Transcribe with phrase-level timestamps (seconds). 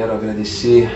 [0.00, 0.90] quero agradecer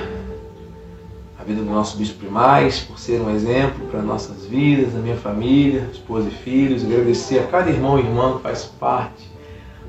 [1.39, 5.19] a vida do nosso bispo primaz por ser um exemplo para nossas vidas, da minha
[5.19, 6.83] família, esposa e filhos.
[6.83, 9.31] Agradecer a cada irmão e irmã que faz parte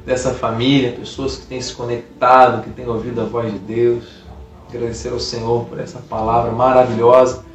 [0.06, 4.04] dessa família, pessoas que têm se conectado, que têm ouvido a voz de Deus.
[4.68, 7.46] Agradecer ao Senhor por essa palavra maravilhosa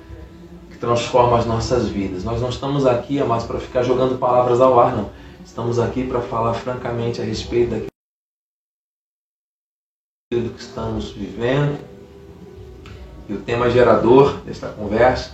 [0.70, 2.24] que transforma as nossas vidas.
[2.24, 5.10] Nós não estamos aqui, amados, para ficar jogando palavras ao ar, não.
[5.44, 7.89] Estamos aqui para falar francamente a respeito daquilo
[10.32, 11.76] que estamos vivendo.
[13.28, 15.32] E o tema gerador desta conversa,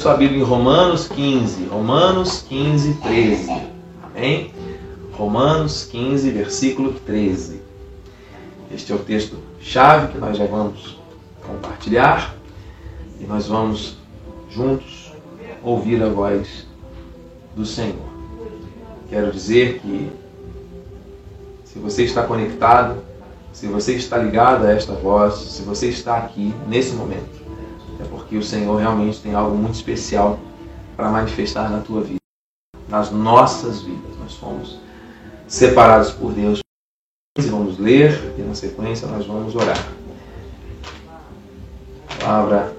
[0.00, 3.50] sua Bíblia em Romanos 15, Romanos 15, 13.
[4.02, 4.50] Amém?
[5.12, 7.60] Romanos 15, versículo 13.
[8.74, 10.98] Este é o texto chave que nós já vamos
[11.46, 12.34] compartilhar
[13.20, 13.98] e nós vamos
[14.48, 15.12] juntos
[15.62, 16.66] ouvir a voz
[17.54, 18.08] do Senhor.
[19.10, 20.10] Quero dizer que
[21.66, 23.11] se você está conectado,
[23.62, 27.40] se você está ligado a esta voz, se você está aqui nesse momento,
[28.00, 30.36] é porque o Senhor realmente tem algo muito especial
[30.96, 32.18] para manifestar na tua vida,
[32.88, 34.18] nas nossas vidas.
[34.18, 34.80] Nós fomos
[35.46, 36.58] separados por Deus.
[37.38, 39.78] Vamos ler e na sequência nós vamos orar.
[42.18, 42.76] Palavra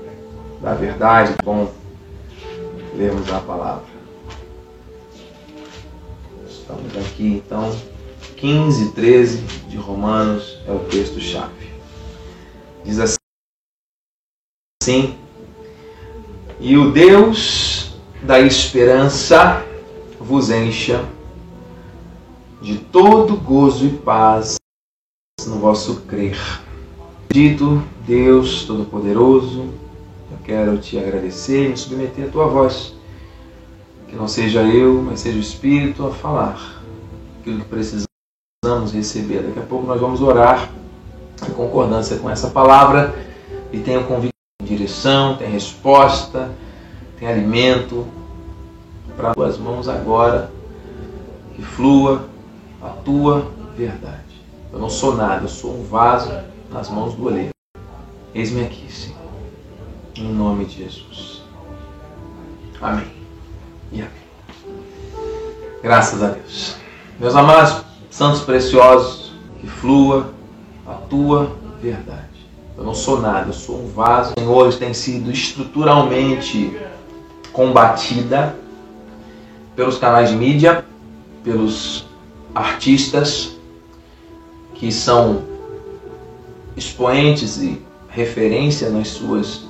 [0.62, 1.72] da verdade, bom
[2.94, 3.86] lermos a palavra.
[6.46, 7.74] Estamos aqui então,
[8.44, 9.38] 15, 13
[9.70, 11.70] de Romanos é o texto-chave.
[12.84, 15.18] Diz assim:
[16.60, 19.66] E o Deus da esperança
[20.20, 21.08] vos encha
[22.62, 24.58] de todo gozo e paz
[25.48, 26.38] no vosso crer.
[27.32, 29.70] Dito Deus Todo-Poderoso,
[30.30, 32.94] eu quero te agradecer e me submeter à tua voz.
[34.10, 36.84] Que não seja eu, mas seja o Espírito a falar
[37.40, 38.13] aquilo que precisamos
[38.92, 39.44] receber.
[39.44, 40.70] Daqui a pouco nós vamos orar
[41.48, 43.14] em concordância com essa palavra
[43.72, 46.52] e tenha convite em direção, tem resposta,
[47.20, 48.08] tem alimento
[49.18, 50.50] para tuas mãos agora,
[51.56, 52.28] que flua
[52.82, 54.24] a tua verdade.
[54.72, 56.32] Eu não sou nada, eu sou um vaso
[56.72, 57.52] nas mãos do oleiro.
[58.34, 59.18] Eis-me aqui, Senhor.
[60.16, 61.44] Em nome de Jesus.
[62.82, 63.08] Amém.
[63.92, 64.12] E amém.
[65.82, 66.76] Graças a Deus.
[67.20, 70.30] Meus amados, santos preciosos, que flua
[70.86, 71.52] a tua
[71.82, 72.46] verdade.
[72.78, 74.34] Eu não sou nada, eu sou um vaso.
[74.38, 76.80] Senhor tem sido estruturalmente
[77.52, 78.56] combatida
[79.76, 80.86] pelos canais de mídia,
[81.44, 82.06] pelos
[82.54, 83.58] artistas
[84.76, 85.42] que são
[86.78, 89.66] expoentes e referência nas suas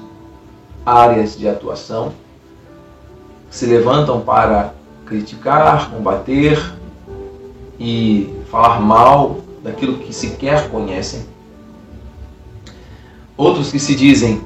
[0.85, 2.11] áreas de atuação,
[3.49, 4.73] se levantam para
[5.05, 6.82] criticar, combater
[7.83, 11.25] e falar mal daquilo que sequer conhecem.
[13.35, 14.41] Outros que se dizem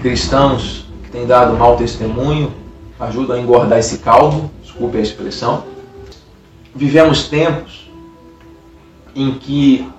[0.00, 2.52] cristãos, que têm dado mau testemunho,
[3.00, 5.64] ajudam a engordar esse caldo, desculpe a expressão,
[6.72, 7.90] vivemos tempos
[9.16, 9.90] em que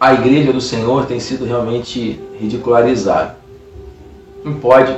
[0.00, 3.36] a igreja do Senhor tem sido realmente ridicularizada.
[4.42, 4.96] Não pode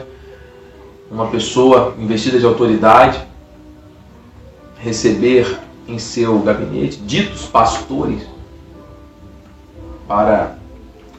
[1.11, 3.34] uma pessoa investida de autoridade
[4.85, 5.59] receber
[5.89, 8.23] em seu gabinete ditos pastores
[10.07, 10.57] para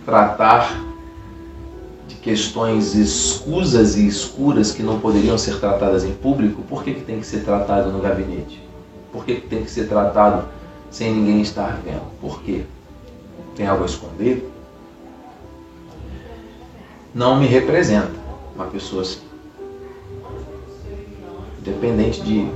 [0.06, 0.86] tratar
[2.22, 7.20] questões escusas e escuras que não poderiam ser tratadas em público, por que, que tem
[7.20, 8.60] que ser tratado no gabinete?
[9.12, 10.46] Por que, que tem que ser tratado
[10.90, 12.02] sem ninguém estar vendo?
[12.20, 12.64] Por quê?
[13.56, 14.52] Tem algo a esconder?
[17.14, 18.12] Não me representa
[18.56, 19.22] uma pessoa assim.
[21.60, 22.50] Independente de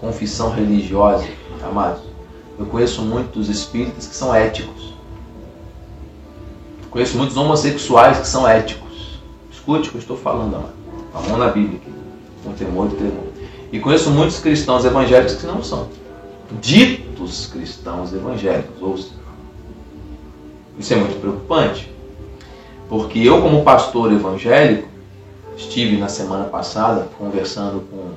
[0.00, 1.26] confissão religiosa,
[1.62, 2.02] amados.
[2.58, 4.94] Eu conheço muitos espíritas que são éticos.
[6.90, 9.20] Conheço muitos homossexuais que são éticos.
[9.50, 10.72] Escute o que eu estou falando, amado.
[11.12, 11.92] A mão na Bíblia aqui,
[12.42, 13.24] com temor e tremor.
[13.72, 15.88] E conheço muitos cristãos evangélicos que não são.
[16.60, 18.80] Ditos cristãos evangélicos.
[18.80, 18.98] Ou
[20.78, 21.90] isso é muito preocupante.
[22.88, 24.88] Porque eu, como pastor evangélico,
[25.56, 28.10] estive na semana passada conversando com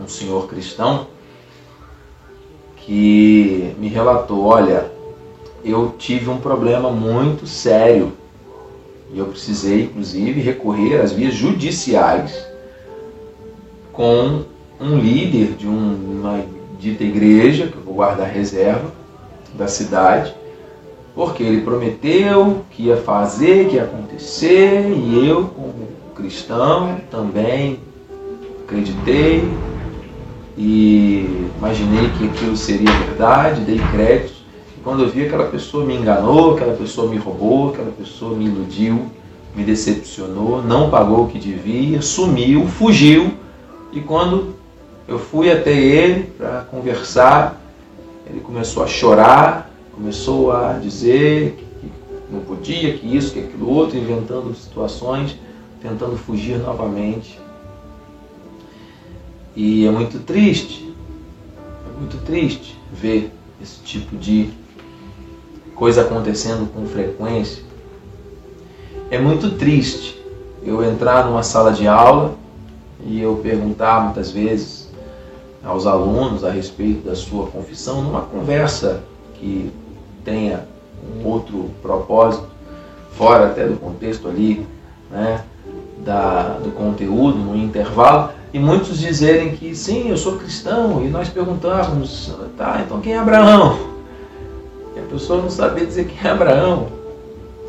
[0.00, 1.06] um senhor cristão
[2.76, 4.90] que me relatou: olha,
[5.64, 8.12] eu tive um problema muito sério
[9.12, 12.46] e eu precisei, inclusive, recorrer às vias judiciais
[13.92, 14.44] com
[14.80, 16.42] um líder de uma
[16.78, 18.90] dita igreja, que eu vou guardar reserva,
[19.54, 20.34] da cidade,
[21.14, 27.78] porque ele prometeu que ia fazer, que ia acontecer, e eu, como cristão, também
[28.64, 29.44] acreditei
[30.56, 34.42] e imaginei que aquilo seria verdade, dei crédito.
[34.84, 39.06] quando eu vi aquela pessoa me enganou, aquela pessoa me roubou, aquela pessoa me iludiu,
[39.54, 43.32] me decepcionou, não pagou o que devia, sumiu, fugiu.
[43.92, 44.54] E quando
[45.06, 47.60] eu fui até ele para conversar,
[48.28, 51.92] ele começou a chorar, começou a dizer que
[52.32, 55.36] não podia, que isso, que aquilo outro, inventando situações,
[55.80, 57.38] tentando fugir novamente.
[59.54, 60.94] E é muito triste,
[61.86, 64.50] é muito triste ver esse tipo de
[65.74, 67.62] coisa acontecendo com frequência.
[69.10, 70.20] É muito triste
[70.64, 72.34] eu entrar numa sala de aula
[73.04, 74.88] e eu perguntar muitas vezes
[75.64, 79.02] aos alunos a respeito da sua confissão numa conversa
[79.34, 79.70] que
[80.24, 80.66] tenha
[81.16, 82.46] um outro propósito,
[83.12, 84.66] fora até do contexto ali,
[85.10, 85.44] né,
[85.98, 91.28] da, do conteúdo, no intervalo, e muitos dizerem que sim, eu sou cristão, e nós
[91.28, 93.78] perguntávamos, tá, então quem é Abraão?
[94.94, 96.88] E a pessoa não sabia dizer quem é Abraão.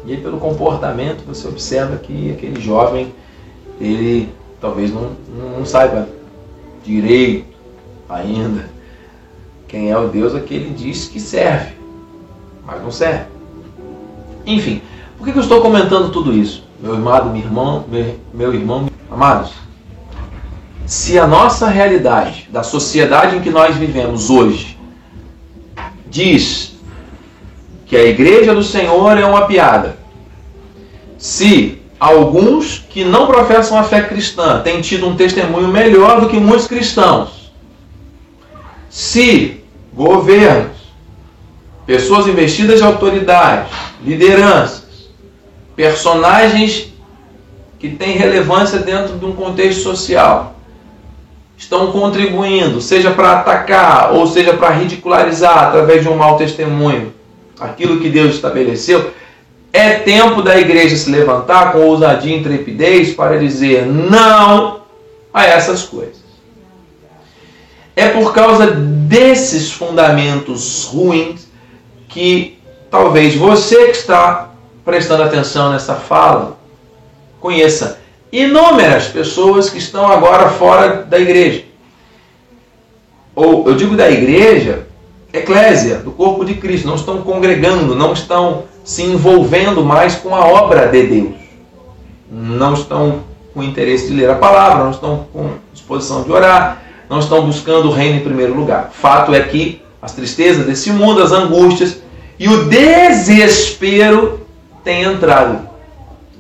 [0.06, 3.14] E aí, pelo comportamento, você observa que aquele jovem,
[3.80, 5.12] ele talvez não,
[5.58, 6.08] não saiba
[6.84, 7.54] direito
[8.10, 8.74] ainda
[9.74, 11.74] quem é o Deus a que ele diz que serve,
[12.64, 13.26] mas não serve.
[14.46, 14.84] Enfim,
[15.18, 16.64] por que eu estou comentando tudo isso?
[16.80, 19.54] Meu amado, meu irmão, meu, meu irmão, amados,
[20.94, 24.78] se a nossa realidade, da sociedade em que nós vivemos hoje,
[26.06, 26.76] diz
[27.88, 29.98] que a igreja do Senhor é uma piada,
[31.18, 36.38] se alguns que não professam a fé cristã têm tido um testemunho melhor do que
[36.40, 37.52] muitos cristãos,
[38.88, 40.78] se governos,
[41.88, 43.68] pessoas investidas de autoridade,
[44.06, 45.10] lideranças,
[45.76, 46.94] personagens
[47.80, 50.53] que têm relevância dentro de um contexto social,
[51.58, 57.14] estão contribuindo, seja para atacar ou seja para ridicularizar através de um mau testemunho,
[57.60, 59.12] aquilo que Deus estabeleceu,
[59.72, 64.82] é tempo da igreja se levantar com ousadia e intrepidez para dizer não
[65.34, 66.22] a essas coisas.
[67.96, 71.48] É por causa desses fundamentos ruins
[72.08, 72.60] que
[72.92, 74.52] talvez você que está
[74.86, 76.58] prestando atenção nessa fala
[77.40, 78.03] conheça
[78.34, 81.66] inúmeras pessoas que estão agora fora da igreja.
[83.36, 84.88] Ou eu digo da igreja,
[85.32, 90.48] eclésia, do corpo de Cristo, não estão congregando, não estão se envolvendo mais com a
[90.48, 91.36] obra de Deus.
[92.32, 93.20] Não estão
[93.54, 97.90] com interesse de ler a palavra, não estão com disposição de orar, não estão buscando
[97.90, 98.90] o reino em primeiro lugar.
[98.92, 102.02] Fato é que as tristezas desse mundo, as angústias
[102.40, 104.42] e o desespero
[104.84, 105.73] têm entrado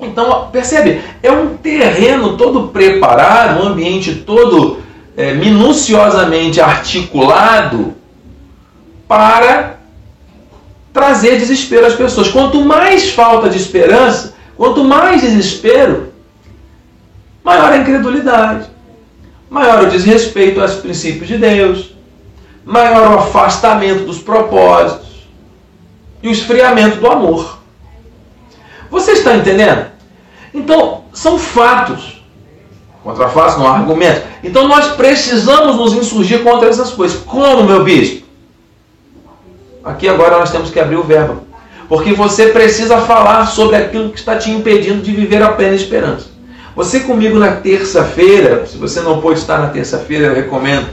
[0.06, 1.02] então, percebe?
[1.22, 4.80] É um terreno todo preparado, um ambiente todo
[5.16, 7.94] é, minuciosamente articulado
[9.08, 9.78] para
[10.92, 12.30] trazer desespero às pessoas.
[12.30, 16.14] Quanto mais falta de esperança, quanto mais desespero,
[17.44, 18.68] maior a incredulidade,
[19.50, 21.94] maior o desrespeito aos princípios de Deus,
[22.66, 25.28] maior o afastamento dos propósitos
[26.22, 27.60] e o esfriamento do amor.
[28.90, 29.93] Você está entendendo?
[30.54, 32.22] Então, são fatos.
[33.04, 34.22] Contra fatos não há argumento.
[34.44, 37.20] Então nós precisamos nos insurgir contra essas coisas.
[37.22, 38.26] Como, meu bispo?
[39.84, 41.42] Aqui agora nós temos que abrir o verbo.
[41.90, 46.28] Porque você precisa falar sobre aquilo que está te impedindo de viver a plena esperança.
[46.76, 50.88] Você comigo na terça-feira, se você não pôde estar na terça-feira, eu recomendo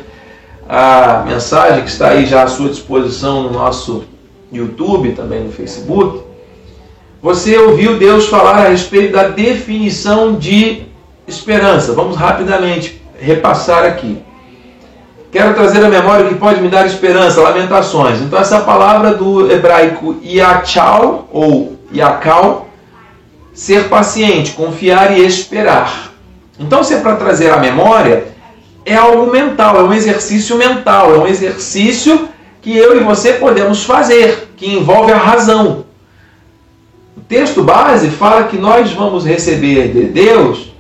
[0.69, 4.05] a mensagem que está aí já à sua disposição no nosso
[4.53, 6.30] YouTube, também no Facebook
[7.23, 10.83] você ouviu Deus falar a respeito da definição de
[11.29, 11.93] esperança.
[11.93, 14.19] Vamos rapidamente repassar aqui.
[15.31, 18.21] Quero trazer a memória que pode me dar esperança, lamentações.
[18.21, 22.69] Então, essa palavra do hebraico yachal, ou yakal,
[23.53, 26.13] ser paciente, confiar e esperar.
[26.59, 28.29] Então, se é para trazer a memória,
[28.85, 32.29] é algo mental, é um exercício mental, é um exercício
[32.63, 35.85] que eu e você podemos fazer, que envolve a razão
[37.31, 40.73] texto base fala que nós vamos receber de Deus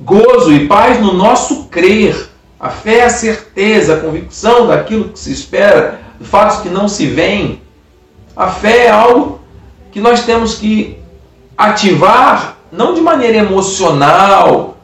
[0.00, 2.30] gozo e paz no nosso crer.
[2.58, 6.88] A fé é a certeza, a convicção daquilo que se espera, de fatos que não
[6.88, 7.60] se veem.
[8.34, 9.42] A fé é algo
[9.92, 10.98] que nós temos que
[11.56, 14.78] ativar, não de maneira emocional,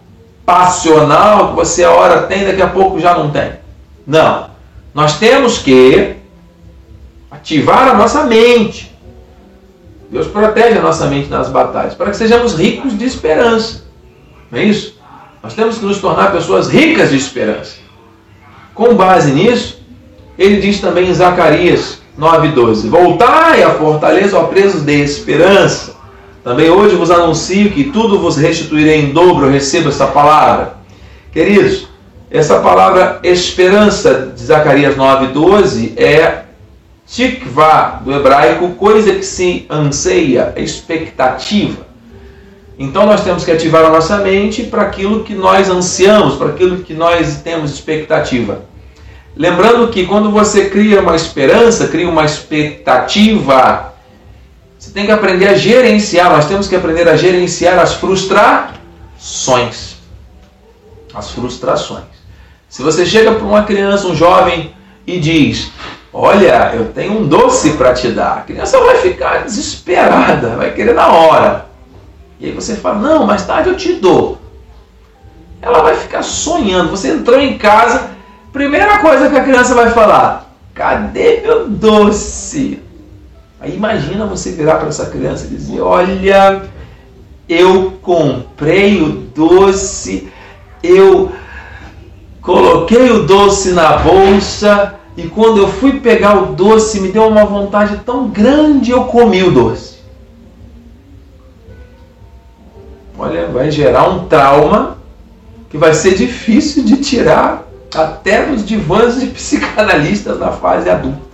[0.45, 3.53] passional, que você a hora tem, daqui a pouco já não tem.
[4.07, 4.51] Não.
[4.93, 6.17] Nós temos que
[7.31, 8.95] ativar a nossa mente
[10.11, 13.85] Deus protege a nossa mente nas batalhas, para que sejamos ricos de esperança.
[14.51, 14.97] Não é isso?
[15.43, 17.77] Nós temos que nos tornar pessoas ricas de esperança.
[18.75, 19.81] Com base nisso,
[20.39, 22.89] ele diz também em Zacarias, 9,12.
[22.89, 25.97] Voltai à fortaleza, ó presos de esperança.
[26.45, 29.51] Também hoje vos anuncio que tudo vos restituirei em dobro.
[29.51, 30.77] Receba essa palavra.
[31.33, 31.89] Queridos,
[32.31, 36.46] essa palavra esperança de Zacarias 9,12 é
[37.07, 41.87] tikva do hebraico, coisa que se anseia, expectativa.
[42.79, 46.83] Então nós temos que ativar a nossa mente para aquilo que nós ansiamos, para aquilo
[46.83, 48.67] que nós temos expectativa.
[49.35, 53.95] Lembrando que quando você cria uma esperança, cria uma expectativa,
[54.79, 59.97] você tem que aprender a gerenciar, nós temos que aprender a gerenciar as frustrações.
[61.15, 62.05] As frustrações.
[62.69, 64.75] Se você chega para uma criança, um jovem,
[65.07, 65.71] e diz:
[66.19, 70.95] Olha, eu tenho um doce para te dar, a criança vai ficar desesperada, vai querer
[70.95, 71.67] na hora.
[72.41, 74.39] E aí você fala, não, mais tarde eu te dou.
[75.61, 76.89] Ela vai ficar sonhando.
[76.89, 78.13] Você entrou em casa,
[78.51, 82.83] primeira coisa que a criança vai falar: cadê meu doce?
[83.61, 86.63] Aí imagina você virar para essa criança e dizer: olha,
[87.47, 90.33] eu comprei o doce,
[90.83, 91.31] eu
[92.41, 97.45] coloquei o doce na bolsa e quando eu fui pegar o doce me deu uma
[97.45, 99.97] vontade tão grande eu comi o doce.
[103.19, 104.99] olha, vai gerar um trauma
[105.71, 111.27] que vai ser difícil de tirar até nos divãs de psicanalistas na fase adulta.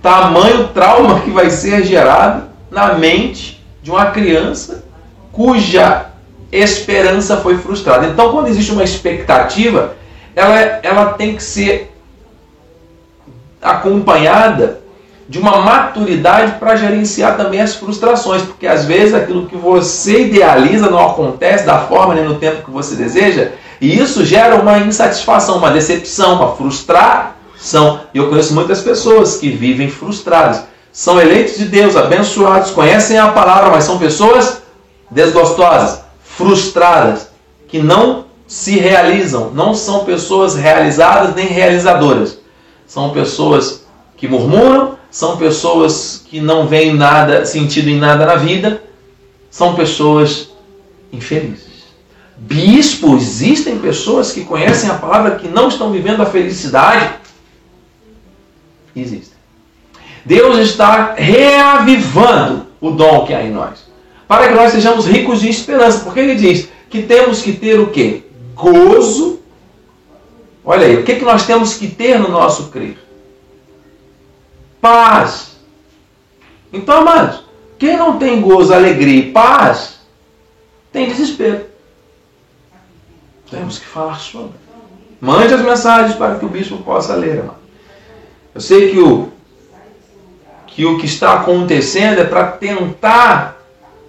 [0.00, 4.84] Tamanho trauma que vai ser gerado na mente de uma criança
[5.30, 6.06] cuja
[6.50, 8.06] esperança foi frustrada.
[8.08, 9.96] Então, quando existe uma expectativa,
[10.34, 11.91] ela, ela tem que ser
[13.62, 14.80] acompanhada
[15.28, 20.90] de uma maturidade para gerenciar também as frustrações, porque às vezes aquilo que você idealiza
[20.90, 25.56] não acontece da forma nem no tempo que você deseja, e isso gera uma insatisfação,
[25.56, 28.00] uma decepção, uma frustração.
[28.12, 30.64] E eu conheço muitas pessoas que vivem frustradas.
[30.92, 34.62] São eleitos de Deus, abençoados, conhecem a palavra, mas são pessoas
[35.10, 37.28] desgostosas, frustradas,
[37.66, 42.41] que não se realizam, não são pessoas realizadas nem realizadoras.
[42.92, 43.86] São pessoas
[44.18, 48.82] que murmuram, são pessoas que não veem nada, sentido em nada na vida,
[49.50, 50.50] são pessoas
[51.10, 51.84] infelizes.
[52.36, 57.14] Bispo, existem pessoas que conhecem a palavra que não estão vivendo a felicidade.
[58.94, 59.38] Existem.
[60.22, 63.86] Deus está reavivando o dom que há em nós,
[64.28, 67.86] para que nós sejamos ricos de esperança, porque ele diz que temos que ter o
[67.86, 68.24] quê?
[68.54, 69.40] Gozo.
[70.64, 72.96] Olha aí, o que, que nós temos que ter no nosso crer?
[74.82, 75.56] paz.
[76.72, 77.44] Então, amados,
[77.78, 80.00] quem não tem gozo, alegria e paz,
[80.92, 81.66] tem desespero.
[83.48, 84.60] Temos que falar sobre.
[85.20, 87.54] Mande as mensagens para que o bispo possa ler, irmão.
[88.52, 89.30] Eu sei que o
[90.66, 93.58] que o que está acontecendo é para tentar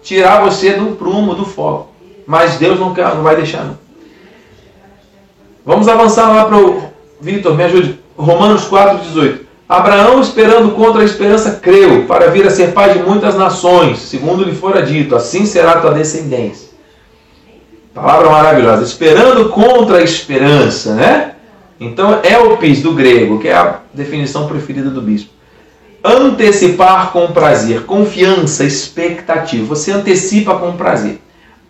[0.02, 1.92] tirar você do prumo, do foco.
[2.26, 3.66] Mas Deus não, quer, não vai deixar.
[3.66, 3.78] Não.
[5.66, 6.84] Vamos avançar lá para o
[7.22, 8.00] Vitor, me ajude.
[8.18, 9.46] Romanos 4, 18.
[9.68, 14.44] Abraão, esperando contra a esperança, creu, para vir a ser pai de muitas nações, segundo
[14.44, 16.70] lhe fora dito, assim será tua descendência.
[17.94, 18.84] Palavra maravilhosa.
[18.84, 21.36] Esperando contra a esperança, né?
[21.80, 25.32] Então, elpis do grego, que é a definição preferida do bispo.
[26.04, 29.66] Antecipar com prazer, confiança, expectativa.
[29.66, 31.22] Você antecipa com prazer.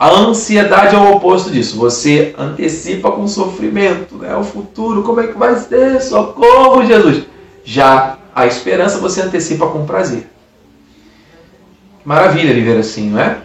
[0.04, 1.78] A ansiedade é o oposto disso.
[1.78, 4.36] Você antecipa com sofrimento, né?
[4.36, 6.02] O futuro, como é que vai ser?
[6.02, 7.24] Socorro, Jesus.
[7.64, 10.30] Já a esperança você antecipa com prazer.
[12.04, 13.38] Maravilha viver assim, não é?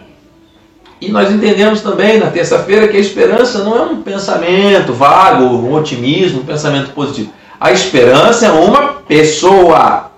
[0.99, 5.73] E nós entendemos também na terça-feira que a esperança não é um pensamento vago, um
[5.75, 7.31] otimismo, um pensamento positivo.
[7.57, 10.11] A esperança é uma pessoa,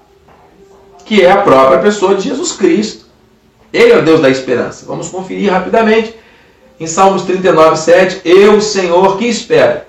[1.05, 3.05] que é a própria pessoa de Jesus Cristo.
[3.71, 4.87] Ele é o Deus da esperança.
[4.87, 6.19] Vamos conferir rapidamente
[6.81, 8.21] em Salmos 39, 7.
[8.25, 9.81] Eu, Senhor, que espero.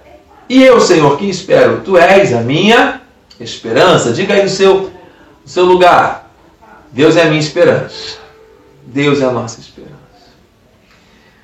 [0.49, 1.81] E eu, Senhor, que espero.
[1.81, 3.03] Tu és a minha
[3.43, 4.91] Esperança, diga aí no seu, no
[5.47, 6.31] seu lugar.
[6.93, 8.19] Deus é a minha esperança.
[8.85, 9.93] Deus é a nossa esperança.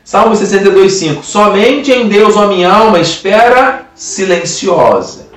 [0.04, 1.24] Salmo 62, 5.
[1.24, 5.28] Somente em Deus, a minha alma, espera silenciosa,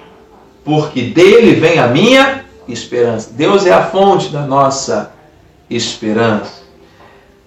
[0.63, 3.31] porque dele vem a minha esperança.
[3.33, 5.13] Deus é a fonte da nossa
[5.69, 6.60] esperança.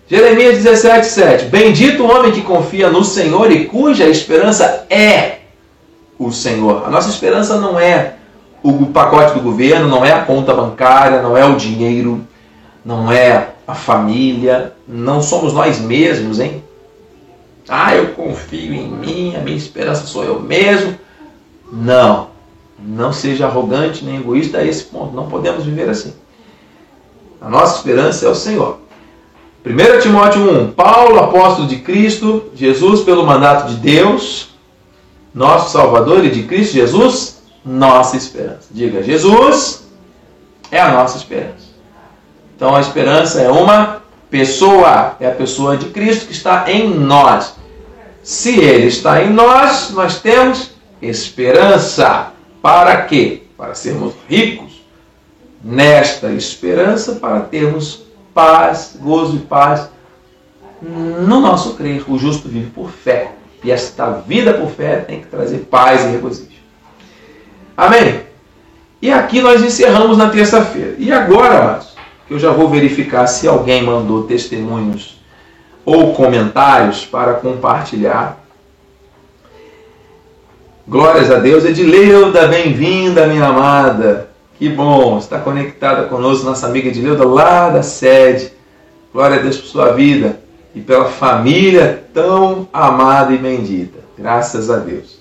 [0.06, 1.44] Jeremias 17, 7.
[1.46, 5.38] Bendito o homem que confia no Senhor e cuja esperança é
[6.18, 6.84] o Senhor.
[6.86, 8.14] A nossa esperança não é
[8.64, 12.26] o pacote do governo não é a conta bancária, não é o dinheiro,
[12.82, 16.64] não é a família, não somos nós mesmos, hein?
[17.68, 20.98] Ah, eu confio em mim, a minha esperança sou eu mesmo.
[21.70, 22.28] Não.
[22.78, 25.14] Não seja arrogante nem egoísta a esse ponto.
[25.14, 26.14] Não podemos viver assim.
[27.40, 28.80] A nossa esperança é o Senhor.
[29.64, 30.72] 1 Timóteo 1.
[30.72, 34.50] Paulo, apóstolo de Cristo, Jesus pelo mandato de Deus,
[35.34, 38.68] nosso Salvador e de Cristo Jesus, nossa esperança.
[38.70, 39.86] Diga, Jesus
[40.70, 41.64] é a nossa esperança.
[42.54, 47.54] Então a esperança é uma pessoa, é a pessoa de Cristo que está em nós.
[48.22, 52.32] Se ele está em nós, nós temos esperança.
[52.60, 53.44] Para quê?
[53.56, 54.84] Para sermos ricos
[55.62, 58.03] nesta esperança, para termos
[58.34, 59.88] paz, gozo e paz
[60.82, 62.04] no nosso crer.
[62.08, 63.32] O justo vive por fé.
[63.62, 66.50] E esta vida por fé tem que trazer paz e regozijo.
[67.76, 68.20] Amém?
[69.00, 70.94] E aqui nós encerramos na terça-feira.
[70.98, 71.94] E agora, amados,
[72.26, 75.20] que eu já vou verificar se alguém mandou testemunhos
[75.84, 78.38] ou comentários para compartilhar.
[80.86, 81.64] Glórias a Deus.
[81.64, 84.33] Edileuda, bem-vinda, minha amada.
[84.64, 88.50] Que bom, está conectada conosco, nossa amiga Edileuda, lá da sede.
[89.12, 90.40] Glória a Deus por sua vida
[90.74, 93.98] e pela família tão amada e bendita.
[94.16, 95.18] Graças a Deus.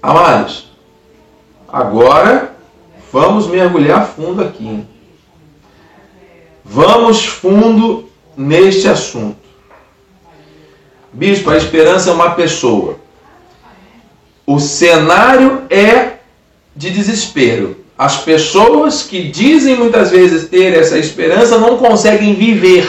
[0.00, 0.70] Amados,
[1.66, 2.54] agora
[3.12, 4.86] vamos mergulhar fundo aqui.
[6.64, 9.48] Vamos fundo neste assunto.
[11.12, 13.00] Bispo, a esperança é uma pessoa.
[14.46, 16.18] O cenário é
[16.76, 17.82] de desespero.
[17.96, 22.88] As pessoas que dizem muitas vezes ter essa esperança não conseguem viver.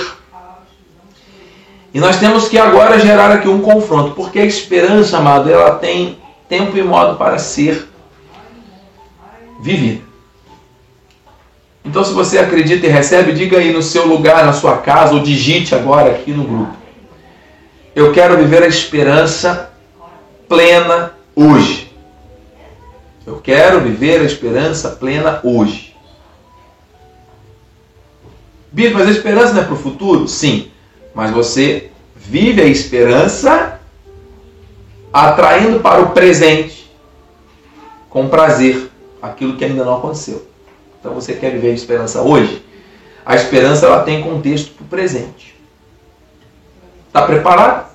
[1.94, 6.18] E nós temos que agora gerar aqui um confronto, porque a esperança, amado, ela tem
[6.50, 7.88] tempo e modo para ser
[9.62, 10.02] vivida.
[11.86, 15.20] Então, se você acredita e recebe, diga aí no seu lugar, na sua casa, ou
[15.20, 16.74] digite agora aqui no grupo.
[17.94, 19.72] Eu quero viver a esperança
[20.48, 21.93] plena hoje.
[23.26, 25.96] Eu quero viver a esperança plena hoje.
[28.72, 30.28] Bispo, mas a esperança não é para o futuro?
[30.28, 30.72] Sim.
[31.14, 33.80] Mas você vive a esperança
[35.12, 36.92] atraindo para o presente
[38.10, 38.90] com prazer
[39.22, 40.46] aquilo que ainda não aconteceu.
[41.00, 42.66] Então você quer viver a esperança hoje?
[43.26, 45.56] A esperança ela tem contexto para o presente.
[47.08, 47.94] Está preparado?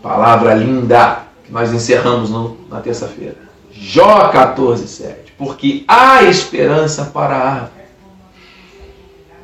[0.00, 3.36] Palavra linda nós encerramos no, na terça-feira.
[3.70, 5.34] Jó 14, 7.
[5.38, 7.82] Porque há esperança para a árvore.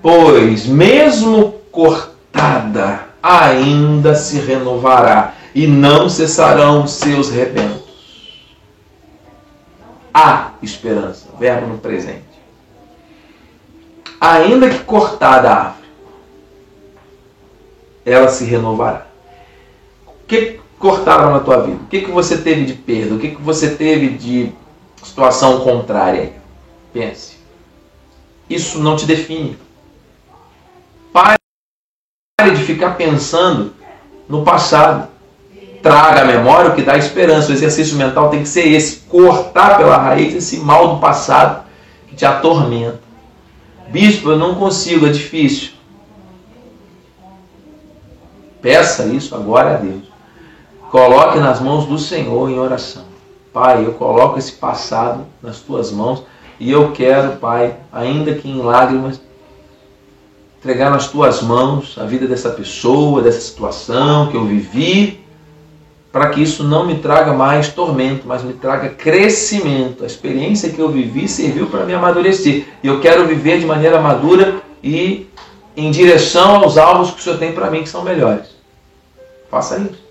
[0.02, 7.88] Pois, mesmo cortada, ainda se renovará, e não cessarão seus rebentos
[10.18, 11.28] há esperança.
[11.38, 12.24] Verbo no presente.
[14.20, 15.88] Ainda que cortada a árvore,
[18.04, 19.06] ela se renovará.
[20.06, 21.78] O que cortaram na tua vida?
[21.82, 23.14] O que, que você teve de perda?
[23.14, 24.52] O que, que você teve de
[25.02, 26.32] situação contrária?
[26.92, 27.36] Pense.
[28.48, 29.58] Isso não te define.
[31.12, 31.36] Pare
[32.54, 33.74] de ficar pensando
[34.28, 35.08] no passado
[35.82, 37.50] traga à memória o que dá esperança.
[37.50, 41.64] O exercício mental tem que ser esse: cortar pela raiz esse mal do passado
[42.08, 43.00] que te atormenta.
[43.88, 45.70] Bispo, eu não consigo, é difícil.
[48.60, 50.07] Peça isso agora a Deus.
[50.90, 53.05] Coloque nas mãos do Senhor em oração.
[53.53, 56.22] Pai, eu coloco esse passado nas tuas mãos
[56.59, 59.20] e eu quero, Pai, ainda que em lágrimas,
[60.59, 65.20] entregar nas tuas mãos a vida dessa pessoa, dessa situação que eu vivi
[66.11, 70.03] para que isso não me traga mais tormento, mas me traga crescimento.
[70.03, 72.66] A experiência que eu vivi serviu para me amadurecer.
[72.83, 75.29] E eu quero viver de maneira madura e
[75.77, 78.46] em direção aos alvos que o Senhor tem para mim, que são melhores.
[79.51, 80.07] Faça isso.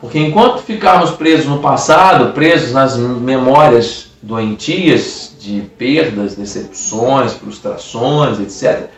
[0.00, 8.88] Porque enquanto ficarmos presos no passado, presos nas memórias doentias de perdas, decepções, frustrações, etc.,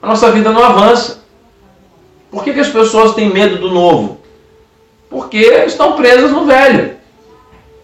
[0.00, 1.20] a nossa vida não avança.
[2.30, 4.18] Por que, que as pessoas têm medo do novo?
[5.10, 6.96] Porque estão presas no velho.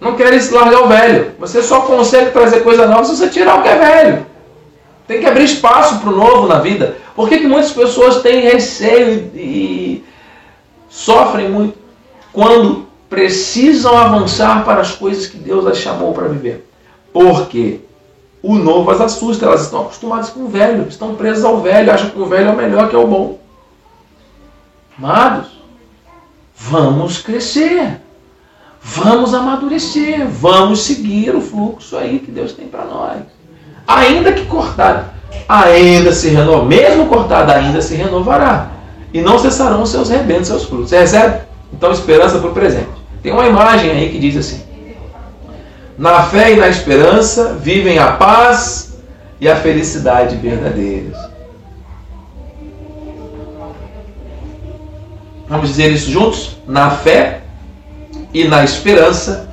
[0.01, 1.33] Não querem se largar o velho.
[1.39, 4.27] Você só consegue trazer coisa nova se você tirar o que é velho.
[5.07, 6.97] Tem que abrir espaço para o novo na vida.
[7.15, 10.05] Por que, que muitas pessoas têm receio e
[10.89, 11.86] sofrem muito
[12.37, 16.69] quando precisam avançar para as coisas que Deus as chamou para viver?
[17.11, 17.81] Porque
[18.43, 22.11] o novo as assusta, elas estão acostumadas com o velho, estão presas ao velho, acham
[22.11, 23.39] que o velho é o melhor, que é o bom.
[24.99, 25.47] Amados,
[26.55, 28.03] vamos crescer,
[28.83, 33.17] vamos amadurecer, vamos seguir o fluxo aí que Deus tem para nós.
[33.87, 35.09] Ainda que cortado,
[35.49, 38.73] ainda se renova, mesmo cortado, ainda se renovará.
[39.11, 40.91] E não cessarão seus rebentos, seus frutos.
[40.91, 41.46] Você recebe?
[41.73, 42.89] Então, esperança o presente.
[43.23, 44.63] Tem uma imagem aí que diz assim:
[45.99, 48.99] Na fé e na esperança vivem a paz
[49.41, 51.17] e a felicidade verdadeiras.
[55.49, 56.57] Vamos dizer isso juntos?
[56.67, 57.43] Na fé
[58.33, 59.49] e na esperança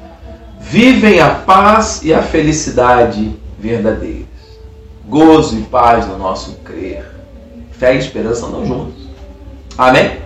[0.59, 4.27] vivem a paz e a felicidade verdadeiras.
[5.07, 7.05] Gozo e paz no nosso crer.
[7.71, 9.03] Fé e esperança andam juntos.
[9.77, 10.17] Amém?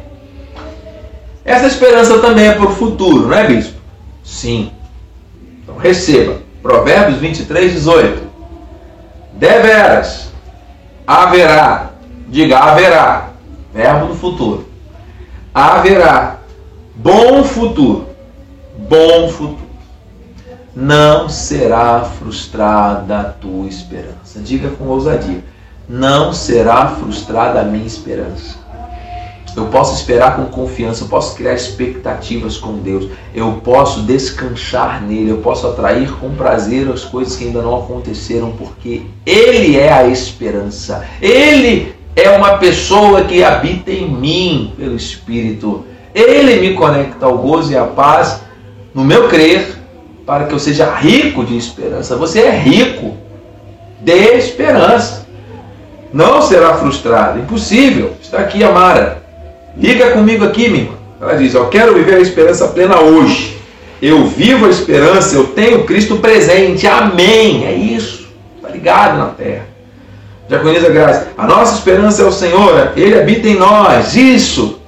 [1.47, 3.79] Essa esperança também é para o futuro, não é, bispo?
[4.21, 4.69] Sim.
[5.63, 6.41] Então receba.
[6.61, 8.21] Provérbios 23, 18.
[9.31, 10.27] Deveras
[11.07, 11.91] haverá,
[12.27, 13.29] diga haverá,
[13.73, 14.67] verbo do futuro.
[15.53, 16.39] Haverá
[16.93, 18.09] bom futuro,
[18.77, 19.67] bom futuro.
[20.75, 24.41] Não será frustrada a tua esperança.
[24.41, 25.41] Diga com ousadia:
[25.87, 28.57] não será frustrada a minha esperança.
[29.57, 35.31] Eu posso esperar com confiança, eu posso criar expectativas com Deus, eu posso descansar nele,
[35.31, 40.07] eu posso atrair com prazer as coisas que ainda não aconteceram, porque Ele é a
[40.07, 47.39] esperança, Ele é uma pessoa que habita em mim pelo Espírito, Ele me conecta ao
[47.39, 48.41] gozo e à paz
[48.93, 49.75] no meu crer,
[50.23, 52.15] para que eu seja rico de esperança.
[52.15, 53.17] Você é rico
[54.01, 55.25] de esperança.
[56.13, 58.13] Não será frustrado, impossível.
[58.21, 59.26] Está aqui a Mara.
[59.79, 60.95] Liga comigo aqui, minha irmã.
[61.21, 63.57] Ela diz: Eu quero viver a esperança plena hoje.
[64.01, 66.85] Eu vivo a esperança, eu tenho Cristo presente.
[66.87, 67.65] Amém.
[67.65, 68.27] É isso.
[68.57, 69.65] Está ligado na terra.
[70.47, 74.15] Diaconisa Graça, a nossa esperança é o Senhor, Ele habita em nós.
[74.15, 74.79] Isso.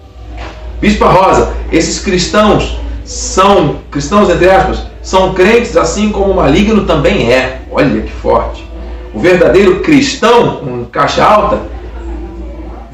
[0.80, 7.34] Bispa Rosa, esses cristãos são, cristãos entre aspas, são crentes assim como o maligno também
[7.34, 7.60] é.
[7.70, 8.66] Olha que forte.
[9.14, 11.60] O verdadeiro cristão, com caixa alta,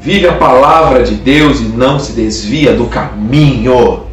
[0.06, 4.04] vive a palavra de Deus e não se desvia do caminho.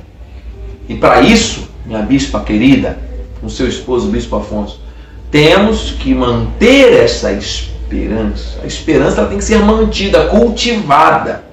[0.89, 2.97] E para isso, minha bispa querida,
[3.39, 4.82] com seu esposo, bispo Afonso,
[5.29, 8.62] temos que manter essa esperança.
[8.63, 11.43] A esperança tem que ser mantida, cultivada,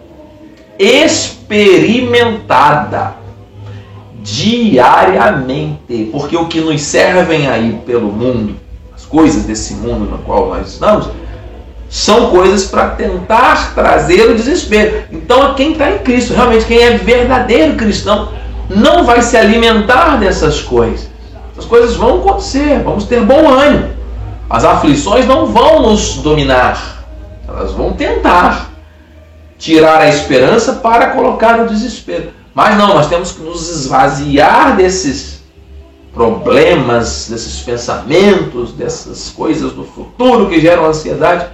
[0.78, 3.16] experimentada
[4.22, 8.56] diariamente, porque o que nos servem aí pelo mundo,
[8.94, 11.10] as coisas desse mundo no qual nós estamos,
[11.90, 15.02] são coisas para tentar trazer o desespero.
[15.10, 18.28] Então, quem está em Cristo, realmente quem é verdadeiro cristão,
[18.68, 21.10] não vai se alimentar dessas coisas.
[21.58, 23.90] As coisas vão acontecer, vamos ter bom ânimo.
[24.48, 27.04] As aflições não vão nos dominar,
[27.46, 28.70] elas vão tentar
[29.58, 32.30] tirar a esperança para colocar o desespero.
[32.54, 35.42] Mas não, nós temos que nos esvaziar desses
[36.14, 41.46] problemas, desses pensamentos, dessas coisas do futuro que geram ansiedade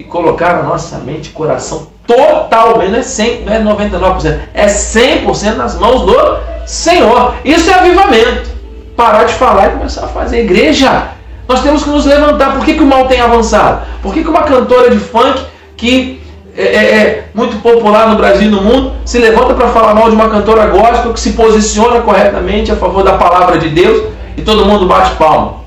[0.00, 5.56] e colocar a nossa mente coração totalmente, não é 100, não é 99%, é 100%
[5.56, 6.16] nas mãos do
[6.64, 7.34] Senhor.
[7.44, 8.48] Isso é avivamento.
[8.96, 10.40] Parar de falar e começar a fazer.
[10.40, 11.08] Igreja,
[11.46, 12.54] nós temos que nos levantar.
[12.54, 13.82] Por que, que o mal tem avançado?
[14.02, 15.38] Por que, que uma cantora de funk
[15.76, 16.22] que
[16.56, 20.08] é, é, é muito popular no Brasil e no mundo se levanta para falar mal
[20.08, 24.40] de uma cantora gospel que se posiciona corretamente a favor da palavra de Deus e
[24.40, 25.60] todo mundo bate palma?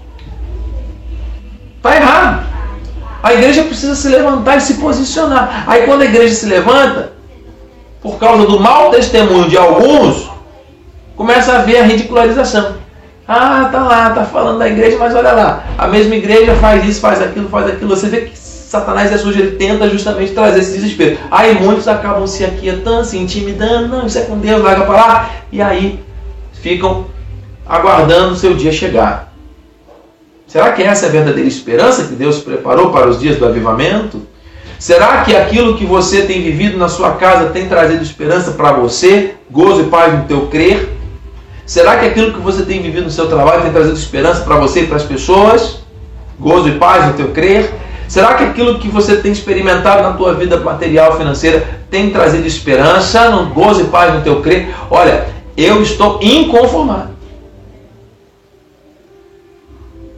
[1.78, 2.53] Está errado.
[3.24, 5.64] A igreja precisa se levantar e se posicionar.
[5.66, 7.14] Aí quando a igreja se levanta,
[8.02, 10.30] por causa do mau testemunho de alguns,
[11.16, 12.76] começa a haver a ridicularização.
[13.26, 17.00] Ah, tá lá, tá falando da igreja, mas olha lá, a mesma igreja faz isso,
[17.00, 17.96] faz aquilo, faz aquilo.
[17.96, 21.18] Você vê que Satanás é sujo, ele tenta justamente trazer esse desespero.
[21.32, 25.30] Aí muitos acabam se aquietando, se intimidando, não, isso é com Deus, larga para lá,
[25.50, 26.04] e aí
[26.62, 27.06] ficam
[27.66, 29.33] aguardando o seu dia chegar.
[30.54, 34.22] Será que essa é a verdadeira esperança que Deus preparou para os dias do avivamento?
[34.78, 39.34] Será que aquilo que você tem vivido na sua casa tem trazido esperança para você,
[39.50, 40.90] gozo e paz no teu crer?
[41.66, 44.82] Será que aquilo que você tem vivido no seu trabalho tem trazido esperança para você
[44.82, 45.80] e para as pessoas?
[46.40, 47.74] Gozo e paz no teu crer?
[48.08, 53.28] Será que aquilo que você tem experimentado na tua vida material financeira tem trazido esperança,
[53.32, 54.70] no gozo e paz no teu crer?
[54.92, 55.26] Olha,
[55.58, 57.13] eu estou inconformado.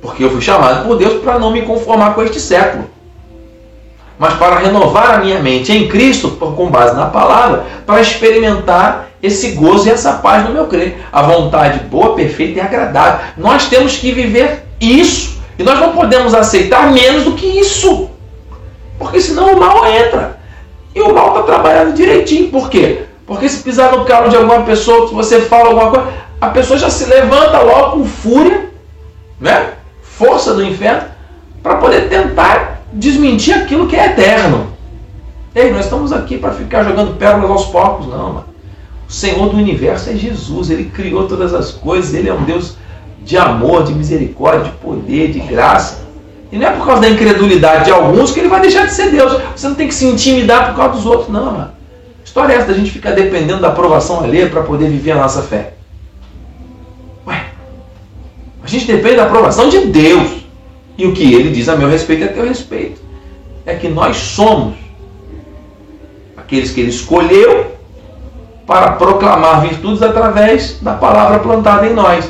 [0.05, 2.85] Porque eu fui chamado por Deus para não me conformar com este século,
[4.19, 9.53] mas para renovar a minha mente em Cristo, com base na palavra, para experimentar esse
[9.53, 11.03] gozo e essa paz no meu crer.
[11.11, 13.25] A vontade boa, perfeita e agradável.
[13.35, 15.39] Nós temos que viver isso.
[15.57, 18.11] E nós não podemos aceitar menos do que isso.
[18.99, 20.37] Porque senão o mal entra.
[20.93, 22.51] E o mal está trabalhando direitinho.
[22.51, 23.05] Por quê?
[23.25, 26.07] Porque se pisar no calo de alguma pessoa, se você fala alguma coisa,
[26.39, 28.69] a pessoa já se levanta logo com fúria,
[29.39, 29.74] né?
[30.17, 31.09] Força do inferno
[31.61, 34.67] para poder tentar desmentir aquilo que é eterno.
[35.53, 38.45] Ei, nós estamos aqui para ficar jogando pérolas aos porcos, não, mano.
[39.07, 42.75] O Senhor do universo é Jesus, ele criou todas as coisas, ele é um Deus
[43.23, 46.03] de amor, de misericórdia, de poder, de graça.
[46.51, 49.11] E não é por causa da incredulidade de alguns que ele vai deixar de ser
[49.11, 49.39] Deus.
[49.55, 51.71] Você não tem que se intimidar por causa dos outros, não, mano.
[52.23, 55.41] História é essa da gente ficar dependendo da aprovação alheia para poder viver a nossa
[55.41, 55.74] fé.
[58.65, 60.43] A gente depende da aprovação de Deus.
[60.97, 62.99] E o que ele diz a meu respeito é teu respeito.
[63.63, 64.73] É que nós somos
[66.35, 67.77] aqueles que ele escolheu
[68.65, 72.27] para proclamar virtudes através da palavra plantada em nós.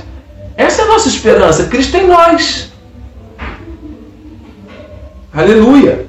[0.57, 2.69] Essa é a nossa esperança, Cristo em nós.
[5.33, 6.05] Aleluia.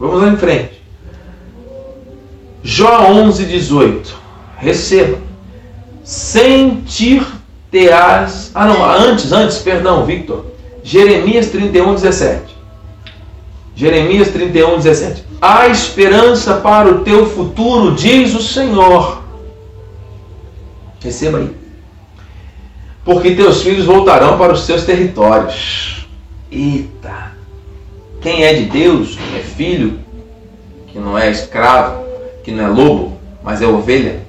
[0.00, 0.82] Vamos lá em frente.
[2.64, 4.16] Jó 11, 18.
[4.56, 5.18] Receba.
[7.70, 8.50] Sentir-te-ás.
[8.54, 10.46] Ah, não, antes, antes, perdão, Victor.
[10.82, 12.56] Jeremias 31, 17.
[13.74, 15.24] Jeremias 31, 17.
[15.40, 19.22] Há esperança para o teu futuro, diz o Senhor.
[21.00, 21.56] Receba aí.
[23.04, 26.06] Porque teus filhos voltarão para os seus territórios.
[26.50, 27.30] Eita!
[28.20, 29.98] Quem é de Deus, quem é filho,
[30.88, 32.04] que não é escravo,
[32.44, 34.20] que não é lobo, mas é ovelha,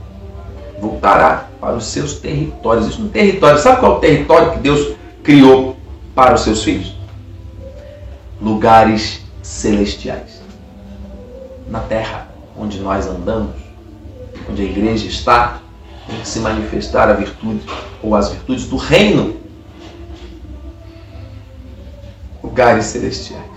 [0.80, 2.88] voltará para os seus territórios.
[2.88, 3.60] Isso no território.
[3.60, 5.78] Sabe qual é o território que Deus criou
[6.16, 6.94] para os seus filhos?
[8.42, 10.42] Lugares celestiais.
[11.70, 13.56] Na terra onde nós andamos,
[14.50, 15.62] onde a igreja está,
[16.08, 17.62] tem que se manifestar a virtude
[18.02, 19.38] ou as virtudes do reino.
[22.44, 23.52] Lugares celestiais.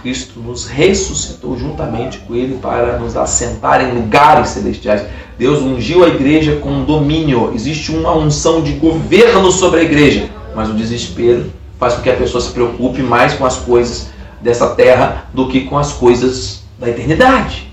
[0.00, 5.04] Cristo nos ressuscitou juntamente com Ele para nos assentar em lugares celestiais.
[5.38, 7.52] Deus ungiu a igreja com domínio.
[7.54, 12.16] Existe uma unção de governo sobre a igreja, mas o desespero faz com que a
[12.16, 14.08] pessoa se preocupe mais com as coisas
[14.40, 17.70] dessa terra do que com as coisas da eternidade.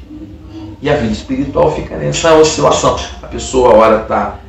[0.82, 2.98] E a vida espiritual fica nessa oscilação.
[3.22, 4.40] A pessoa, a hora está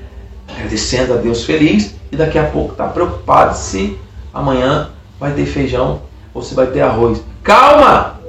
[0.49, 3.97] agradecendo a Deus feliz e daqui a pouco está preocupada se
[4.33, 7.23] amanhã vai ter feijão ou se vai ter arroz.
[7.45, 8.21] Calma!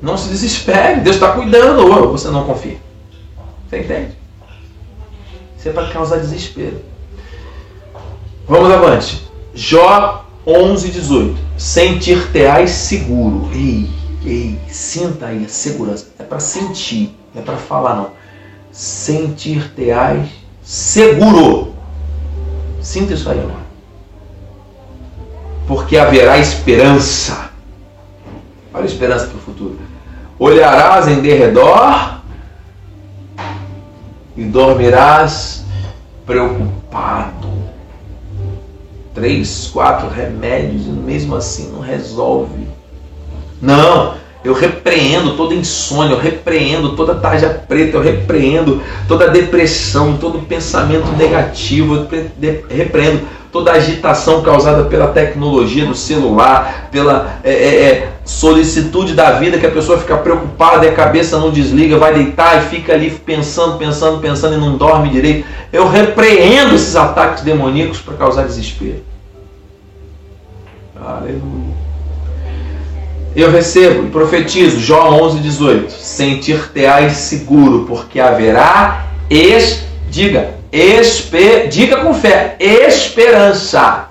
[0.00, 2.78] Não se desespere, Deus está cuidando, ou você não confia.
[3.70, 4.16] Você entende?
[5.56, 6.80] Isso é para causar desespero.
[8.48, 9.30] Vamos avante.
[9.54, 11.38] Jó 11, 18.
[11.56, 13.48] Sentir-te-ás seguro.
[13.54, 13.88] Ei,
[14.24, 16.08] ei, sinta aí a segurança.
[16.18, 18.10] É para sentir, não é para falar não.
[18.72, 20.28] Sentir-te-ás
[20.62, 21.74] seguro.
[22.82, 23.60] Sinta isso aí, irmão.
[25.68, 27.50] Porque haverá esperança
[28.72, 29.78] Olha a esperança para o futuro.
[30.38, 32.19] Olharás em derredor
[34.40, 35.66] e dormirás
[36.24, 37.50] preocupado.
[39.14, 42.66] Três, quatro remédios e mesmo assim não resolve.
[43.60, 50.46] Não, eu repreendo toda insônia, eu repreendo toda tarja preta, eu repreendo toda depressão, todo
[50.46, 52.08] pensamento negativo, eu
[52.74, 53.20] repreendo
[53.52, 59.66] toda agitação causada pela tecnologia do celular, pela é, é, é, solicitude da vida, que
[59.66, 63.76] a pessoa fica preocupada e a cabeça não desliga, vai deitar e fica ali pensando,
[63.76, 65.46] pensando, pensando e não dorme direito.
[65.72, 69.02] Eu repreendo esses ataques demoníacos para causar desespero.
[71.00, 71.80] Aleluia.
[73.34, 81.98] Eu recebo e profetizo, Jó 11, 18: Sentir-te-ás seguro, porque haverá, es, diga, esper, diga
[81.98, 84.08] com fé, esperança.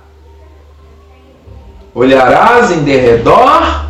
[1.94, 3.86] Olharás em derredor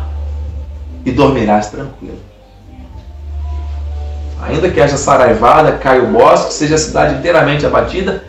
[1.04, 2.18] e dormirás tranquilo.
[4.42, 8.24] Ainda que haja saraivada, caia o bosque, seja a cidade inteiramente abatida,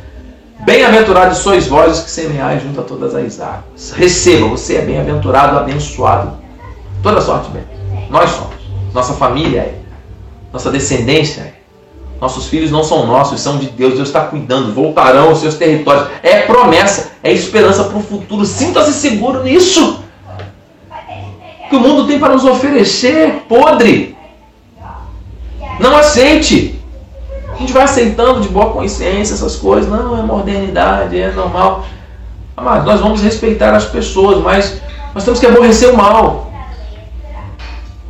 [0.59, 3.91] bem-aventurados sois vós os que semeais junto a todas as águas.
[3.95, 6.41] Receba, você é bem-aventurado, abençoado
[7.01, 7.63] Toda sorte bem.
[8.09, 8.55] Nós somos.
[8.93, 9.79] Nossa família é.
[10.53, 11.53] Nossa descendência é.
[12.21, 13.95] Nossos filhos não são nossos, são de Deus.
[13.95, 14.71] Deus está cuidando.
[14.75, 16.07] Voltarão aos seus territórios.
[16.21, 18.45] É promessa, é esperança para o futuro.
[18.45, 20.03] Sinta-se seguro nisso.
[21.67, 24.15] Que o mundo tem para nos oferecer podre.
[25.79, 26.79] Não aceite.
[27.51, 29.89] A gente vai aceitando de boa consciência essas coisas.
[29.89, 31.85] Não, é modernidade, é normal.
[32.55, 34.79] Mas nós vamos respeitar as pessoas, mas
[35.15, 36.51] nós temos que aborrecer o mal.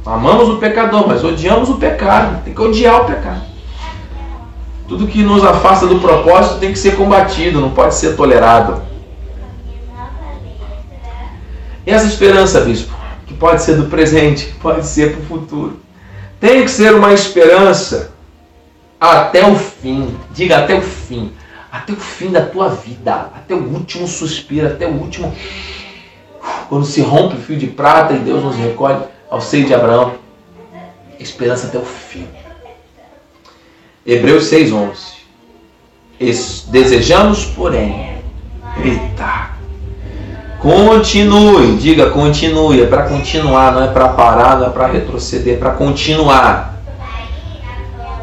[0.05, 2.43] Amamos o pecador, mas odiamos o pecado.
[2.43, 3.50] Tem que odiar o pecado.
[4.91, 8.81] Tudo que nos afasta do propósito tem que ser combatido, não pode ser tolerado.
[11.87, 12.93] E essa esperança, bispo,
[13.25, 15.79] que pode ser do presente, pode ser para o futuro,
[16.41, 18.11] tem que ser uma esperança
[18.99, 20.13] até o fim.
[20.31, 21.31] Diga até o fim.
[21.71, 23.13] Até o fim da tua vida.
[23.33, 25.33] Até o último suspiro, até o último.
[26.67, 28.99] Quando se rompe o fio de prata e Deus nos recolhe
[29.29, 30.15] ao seio de Abraão,
[31.17, 32.27] esperança até o fim.
[34.05, 35.21] Hebreus 6,11.
[36.69, 38.17] Desejamos, porém.
[38.83, 39.51] Eita!
[40.59, 45.57] Continue, diga continue, é para continuar, não é para parar, não é para retroceder, é
[45.57, 46.75] para continuar.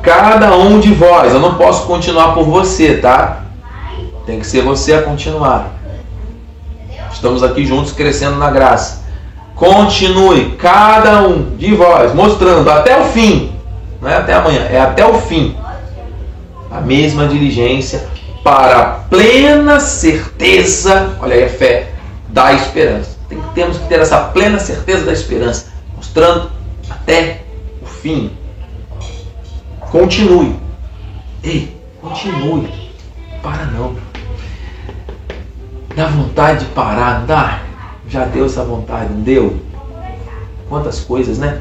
[0.03, 3.43] Cada um de vós, eu não posso continuar por você, tá?
[4.25, 5.73] Tem que ser você a continuar.
[7.13, 9.05] Estamos aqui juntos crescendo na graça.
[9.57, 13.53] Continue, cada um de vós, mostrando até o fim,
[14.01, 15.57] não é até amanhã, é até o fim,
[16.71, 18.09] a mesma diligência
[18.43, 21.93] para a plena certeza, olha aí a fé,
[22.29, 23.19] da esperança.
[23.29, 26.51] Tem, temos que ter essa plena certeza da esperança, mostrando
[26.89, 27.43] até
[27.83, 28.33] o fim.
[29.91, 30.57] Continue.
[31.43, 32.69] Ei, continue.
[33.43, 33.97] Para não.
[35.95, 37.63] Dá vontade de parar, dá.
[38.09, 39.61] Já deu essa vontade, não deu?
[40.69, 41.61] Quantas coisas, né?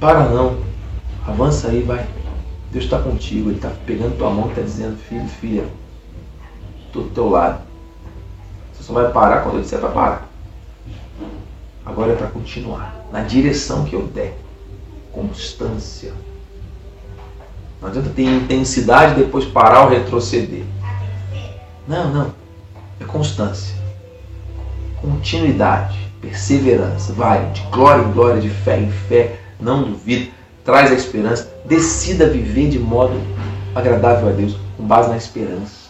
[0.00, 0.58] Para não.
[1.26, 2.04] Avança aí, vai.
[2.72, 5.66] Deus está contigo, Ele está pegando tua mão e está dizendo, filho, filha,
[6.86, 7.60] estou do teu lado.
[8.72, 10.28] Você só vai parar quando eu disser para parar.
[11.84, 12.96] Agora é para continuar.
[13.12, 14.38] Na direção que eu der.
[15.12, 16.14] Constância.
[17.78, 20.64] Não adianta ter intensidade e depois parar ou retroceder.
[21.86, 22.34] Não, não.
[22.98, 23.76] É constância.
[24.98, 25.98] Continuidade.
[26.22, 27.12] Perseverança.
[27.12, 29.38] Vai de glória em glória, de fé em fé.
[29.60, 30.32] Não duvide.
[30.64, 31.51] Traz a esperança.
[31.64, 33.20] Decida viver de modo
[33.74, 35.82] agradável a Deus, com base na esperança.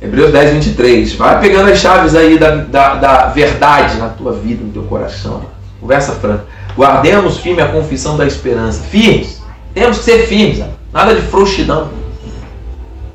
[0.00, 1.14] Hebreus 10, 23.
[1.14, 5.42] Vai pegando as chaves aí da, da, da verdade na tua vida, no teu coração.
[5.80, 6.46] Conversa franca.
[6.76, 8.82] Guardemos firme a confissão da esperança.
[8.82, 9.42] Firmes.
[9.72, 10.62] Temos que ser firmes.
[10.92, 11.90] Nada de frouxidão.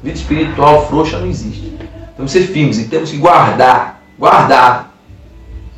[0.03, 1.71] Vida espiritual frouxa não existe.
[2.15, 4.01] Temos que ser firmes e temos que guardar.
[4.17, 4.93] Guardar.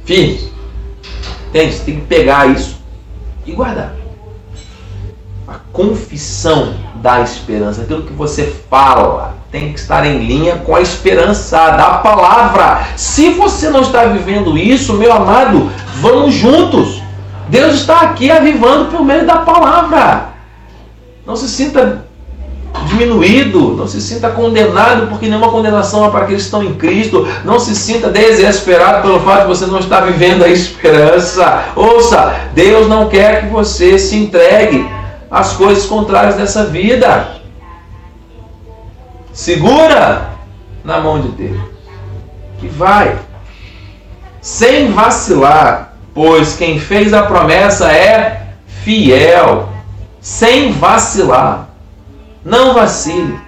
[0.06, 0.50] Firmes.
[1.50, 1.74] Entende?
[1.74, 2.82] Você tem que pegar isso
[3.46, 4.03] e guardar.
[5.48, 7.82] A confissão da esperança.
[7.82, 12.88] Aquilo que você fala tem que estar em linha com a esperança da palavra.
[12.96, 15.70] Se você não está vivendo isso, meu amado,
[16.02, 17.04] vamos juntos.
[17.50, 20.30] Deus está aqui avivando por meio da palavra.
[21.26, 22.06] Não se sinta
[22.88, 27.28] diminuído, não se sinta condenado, porque nenhuma condenação é para aqueles que estão em Cristo.
[27.46, 31.66] Não se sinta desesperado pelo fato de você não estar vivendo a esperança.
[31.76, 34.90] Ouça, Deus não quer que você se entregue
[35.34, 37.42] às coisas contrárias dessa vida.
[39.34, 40.30] Segura
[40.84, 41.60] na mão de Deus.
[42.60, 43.18] Que vai.
[44.40, 49.70] Sem vacilar, pois quem fez a promessa é fiel.
[50.22, 51.70] Sem vacilar.
[52.46, 53.40] Não vacile.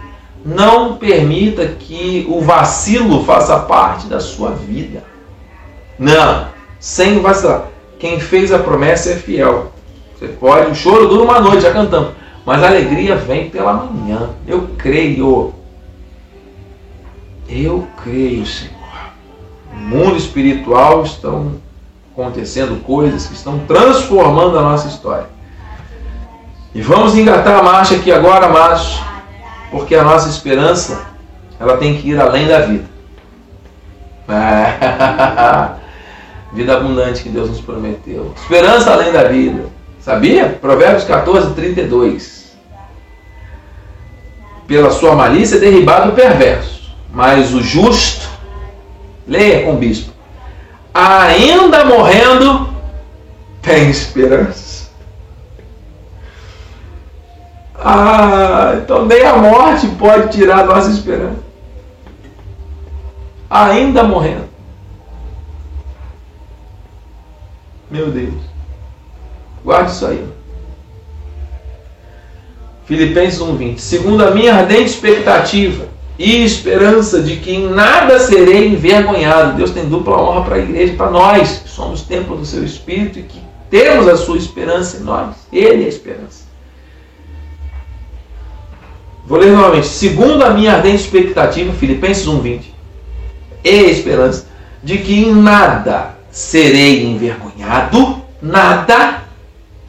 [0.43, 5.03] Não permita que o vacilo faça parte da sua vida.
[5.99, 6.47] Não.
[6.79, 7.67] Sem vacilar.
[7.99, 9.74] Quem fez a promessa é fiel.
[10.27, 12.11] Pode, o choro dura uma noite, já cantamos.
[12.45, 14.29] Mas a alegria vem pela manhã.
[14.47, 15.53] Eu creio.
[17.49, 18.73] Eu creio, Senhor.
[19.73, 21.53] No mundo espiritual estão
[22.13, 25.27] acontecendo coisas que estão transformando a nossa história.
[26.73, 28.99] E vamos engatar a marcha aqui agora, amados,
[29.71, 31.05] porque a nossa esperança
[31.59, 32.85] ela tem que ir além da vida.
[36.53, 38.33] vida abundante que Deus nos prometeu.
[38.35, 39.74] Esperança além da vida.
[40.05, 40.49] Sabia?
[40.61, 42.55] Provérbios 14, 32.
[44.65, 46.75] Pela sua malícia derribado o perverso
[47.15, 48.27] mas o justo,
[49.25, 50.11] leia com o bispo,
[50.93, 52.69] ainda morrendo,
[53.61, 54.89] tem esperança.
[57.73, 61.39] Ah, então nem a morte pode tirar a nossa esperança.
[63.49, 64.49] Ainda morrendo.
[67.89, 68.54] Meu Deus.
[69.65, 70.23] Guarde isso aí.
[72.85, 73.79] Filipenses 1,20.
[73.79, 79.57] Segundo a minha ardente expectativa, e esperança de que em nada serei envergonhado.
[79.57, 83.19] Deus tem dupla honra para a igreja para nós, que somos templo do seu Espírito
[83.19, 85.35] e que temos a sua esperança em nós.
[85.51, 86.45] Ele é a esperança.
[89.25, 89.87] Vou ler novamente.
[89.87, 92.61] Segundo a minha ardente expectativa, Filipenses 1,20,
[93.63, 94.47] e esperança
[94.83, 99.23] de que em nada serei envergonhado, nada,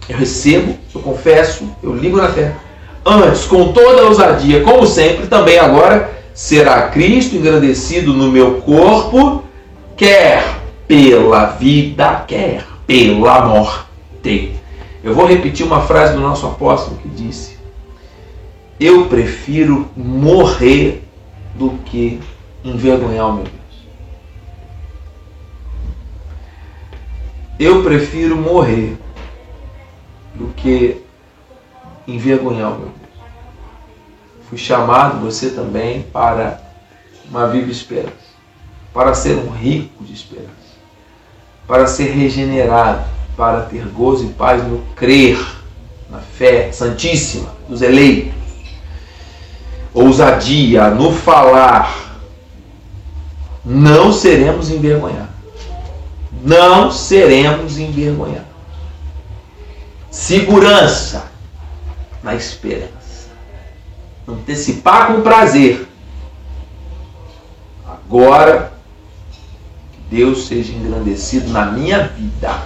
[0.09, 2.57] eu recebo, eu confesso, eu ligo na terra.
[3.04, 9.44] Antes, com toda a ousadia, como sempre, também agora, será Cristo engrandecido no meu corpo,
[9.96, 10.44] quer
[10.86, 14.52] pela vida, quer pela morte.
[15.02, 17.57] Eu vou repetir uma frase do nosso apóstolo que disse:
[18.78, 21.02] Eu prefiro morrer
[21.54, 22.20] do que
[22.64, 23.57] envergonhar o meu Deus.
[27.59, 28.96] Eu prefiro morrer
[30.39, 31.03] do que
[32.07, 33.07] envergonhar o meu Deus.
[34.49, 36.61] Fui chamado, você também, para
[37.28, 38.14] uma viva esperança,
[38.93, 40.51] para ser um rico de esperança,
[41.66, 43.05] para ser regenerado,
[43.37, 45.39] para ter gozo e paz no crer,
[46.09, 48.32] na fé santíssima dos eleitos,
[49.93, 52.07] ousadia no falar,
[53.64, 55.34] não seremos envergonhados.
[56.45, 58.45] Não seremos envergonhados.
[60.16, 61.26] Segurança
[62.22, 63.28] na esperança.
[64.26, 65.86] Antecipar com prazer.
[67.86, 68.72] Agora,
[69.92, 72.62] que Deus seja engrandecido na minha vida,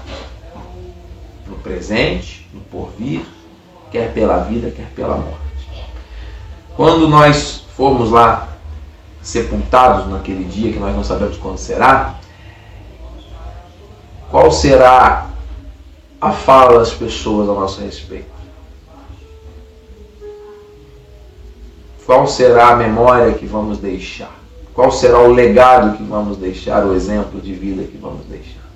[1.44, 3.26] no presente, no porvir,
[3.90, 5.82] quer pela vida, quer pela morte.
[6.76, 8.48] Quando nós formos lá
[9.20, 12.14] sepultados naquele dia, que nós não sabemos quando será,
[14.30, 15.29] qual será
[16.20, 18.40] a fala das pessoas a nosso respeito?
[22.04, 24.36] Qual será a memória que vamos deixar?
[24.74, 28.68] Qual será o legado que vamos deixar, o exemplo de vida que vamos deixar?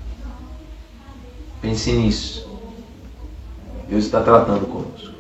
[1.61, 2.49] Pense nisso.
[3.89, 5.15] Deus está tratando conosco.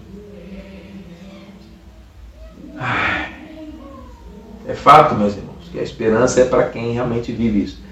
[4.66, 7.83] É fato, meus irmãos, que a esperança é para quem realmente vive isso.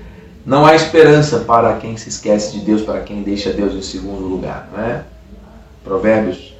[0.44, 4.26] Não há esperança para quem se esquece de Deus, para quem deixa Deus em segundo
[4.26, 5.04] lugar, não é?
[5.84, 6.52] Provérbios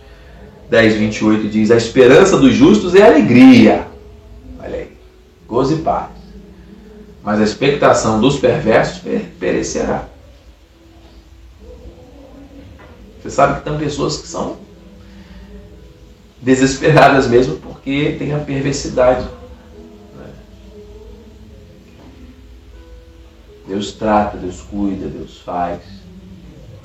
[0.71, 3.87] 10, 28 diz: A esperança dos justos é alegria.
[4.59, 4.97] Olha aí,
[5.47, 6.11] gozo e paz.
[7.23, 9.03] Mas a expectação dos perversos
[9.39, 10.07] perecerá.
[13.21, 14.57] Você sabe que tem pessoas que são
[16.41, 19.29] desesperadas mesmo porque tem a perversidade.
[23.67, 25.81] Deus trata, Deus cuida, Deus faz.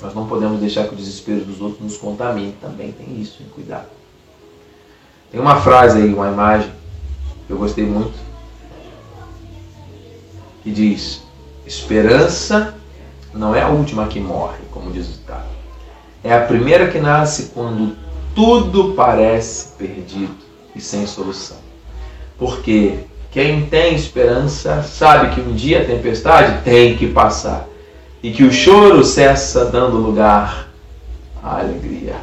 [0.00, 2.54] Nós não podemos deixar que o desespero dos outros nos contamine.
[2.60, 3.48] Também tem isso, hein?
[3.54, 3.88] cuidado.
[5.30, 6.70] Tem uma frase aí, uma imagem,
[7.46, 8.18] que eu gostei muito,
[10.62, 11.22] que diz:
[11.66, 12.74] Esperança
[13.34, 15.48] não é a última que morre, como diz o ditado.
[16.22, 17.96] É a primeira que nasce quando
[18.34, 20.34] tudo parece perdido
[20.74, 21.58] e sem solução.
[22.38, 23.00] Porque
[23.30, 27.68] quem tem esperança sabe que um dia a tempestade tem que passar
[28.22, 30.68] e que o choro cessa dando lugar
[31.42, 32.16] à alegria.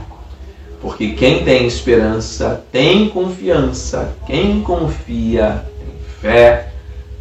[0.82, 6.72] Porque quem tem esperança tem confiança, quem confia tem fé,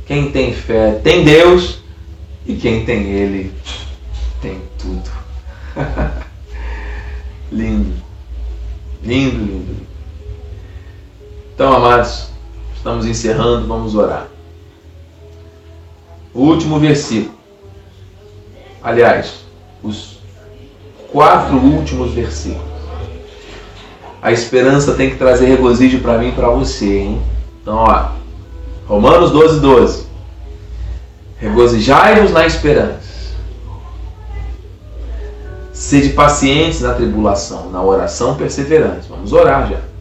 [0.06, 1.78] quem tem fé tem Deus
[2.46, 3.52] e quem tem Ele
[4.40, 5.10] tem tudo.
[7.52, 7.94] lindo,
[9.02, 9.76] lindo, lindo.
[11.54, 12.33] Então, amados,
[12.84, 14.28] estamos encerrando, vamos orar.
[16.34, 17.34] O último versículo.
[18.82, 19.46] Aliás,
[19.82, 20.18] os
[21.10, 22.74] quatro últimos versículos.
[24.20, 27.22] A esperança tem que trazer regozijo para mim e para você, hein?
[27.62, 28.10] Então, ó,
[28.86, 30.06] Romanos 12, 12.
[31.38, 33.14] Regozijai-vos na esperança.
[35.72, 39.08] Sede pacientes na tribulação, na oração perseverante.
[39.08, 39.93] Vamos orar já.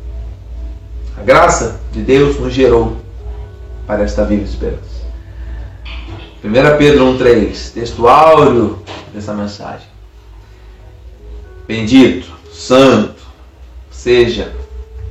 [1.23, 2.97] Graça de Deus nos gerou
[3.87, 5.03] para esta viva esperança.
[6.43, 8.79] 1 Pedro 1,3, texto áureo
[9.13, 9.87] dessa mensagem.
[11.65, 13.21] Bendito, santo,
[13.89, 14.51] seja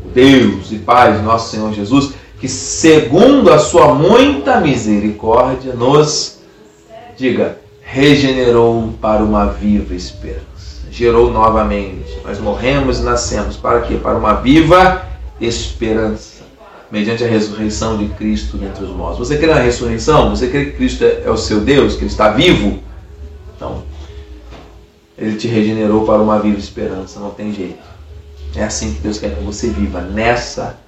[0.04, 6.40] o Deus e Pai de nosso Senhor Jesus, que segundo a sua muita misericórdia nos,
[7.16, 10.42] diga, regenerou para uma viva esperança.
[10.90, 12.18] Gerou novamente.
[12.22, 13.94] Nós morremos e nascemos para quê?
[13.94, 15.11] Para uma viva esperança
[16.90, 19.26] mediante a ressurreição de Cristo dentre os mortos.
[19.26, 20.30] Você crê na ressurreição?
[20.30, 22.80] Você crê que Cristo é o seu Deus, que Ele está vivo?
[23.56, 23.82] Então,
[25.16, 27.82] Ele te regenerou para uma viva esperança, não tem jeito.
[28.54, 30.78] É assim que Deus quer que você viva, nessa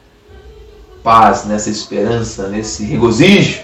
[1.02, 3.62] paz, nessa esperança, nesse regozijo.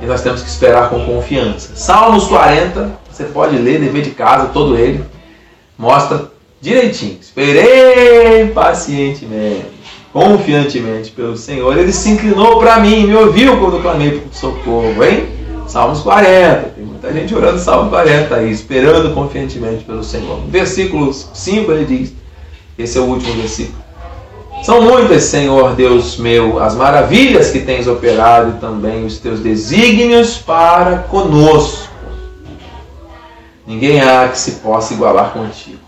[0.00, 1.74] E nós temos que esperar com confiança.
[1.74, 5.04] Salmos 40, você pode ler, dever de casa, todo ele,
[5.76, 6.30] mostra
[6.64, 7.18] direitinho.
[7.20, 9.74] Esperei pacientemente
[10.14, 15.26] confiantemente pelo Senhor, ele se inclinou para mim, me ouviu quando clamei por socorro, hein?
[15.66, 20.40] Salmos 40, tem muita gente orando Salmo 40 aí, esperando confiantemente pelo Senhor.
[20.40, 22.12] No versículo 5 ele diz,
[22.78, 23.82] esse é o último versículo.
[24.62, 30.36] São muitas, Senhor Deus meu, as maravilhas que tens operado e também os teus desígnios
[30.38, 31.88] para conosco.
[33.66, 35.83] Ninguém há que se possa igualar contigo.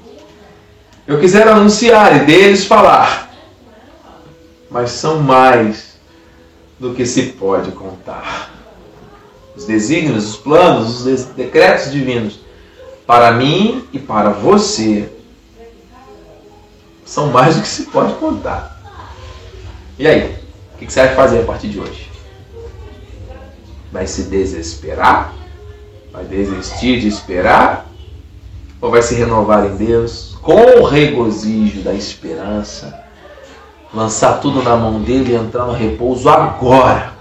[1.06, 3.30] Eu quisera anunciar e deles falar,
[4.68, 5.96] mas são mais
[6.80, 8.50] do que se pode contar.
[9.54, 12.40] Os desígnios, os planos, os decretos divinos
[13.06, 15.08] para mim e para você
[17.04, 18.82] São mais do que se pode contar.
[19.96, 20.36] E aí?
[20.74, 22.10] O que você vai fazer a partir de hoje?
[23.92, 25.32] Vai se desesperar?
[26.12, 27.86] Vai desistir de esperar?
[28.80, 33.04] Ou vai se renovar em Deus com o regozijo da esperança?
[33.92, 37.12] Lançar tudo na mão dele e entrar no repouso agora.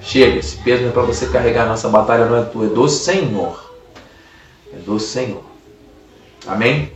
[0.00, 1.66] Chega, esse peso não é para você carregar.
[1.66, 3.74] Nossa batalha não é tua, é do Senhor.
[4.72, 5.42] É do Senhor.
[6.46, 6.92] Amém?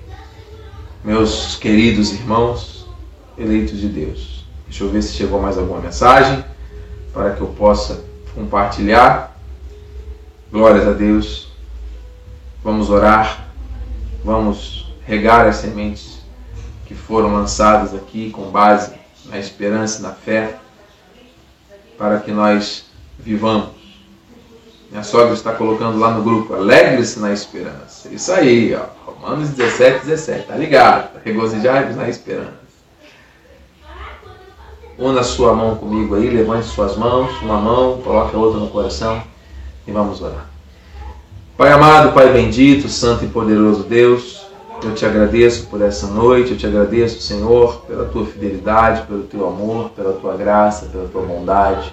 [1.03, 2.87] Meus queridos irmãos,
[3.37, 4.45] eleitos de Deus.
[4.68, 6.45] Deixa eu ver se chegou mais alguma mensagem
[7.12, 8.05] para que eu possa
[8.37, 9.37] compartilhar.
[10.53, 11.49] Glórias a Deus.
[12.62, 13.49] Vamos orar.
[14.24, 16.18] Vamos regar as sementes
[16.86, 18.92] que foram lançadas aqui com base
[19.26, 20.59] na esperança e na fé,
[21.96, 22.84] para que nós
[23.18, 23.70] vivamos.
[24.90, 28.09] Minha sogra está colocando lá no grupo, alegre-se na esperança.
[28.11, 29.11] Isso aí, ó.
[29.11, 30.46] Romanos 17, 17.
[30.46, 31.20] Tá ligado?
[31.24, 32.64] Regozijai-vos na esperança.
[34.96, 39.20] Una sua mão comigo aí, levante suas mãos, uma mão, coloque a outra no coração
[39.86, 40.48] e vamos orar.
[41.57, 44.43] Pai amado, Pai bendito, Santo e poderoso Deus,
[44.85, 49.47] eu te agradeço por essa noite, eu te agradeço, Senhor, pela tua fidelidade, pelo teu
[49.47, 51.93] amor, pela tua graça, pela tua bondade.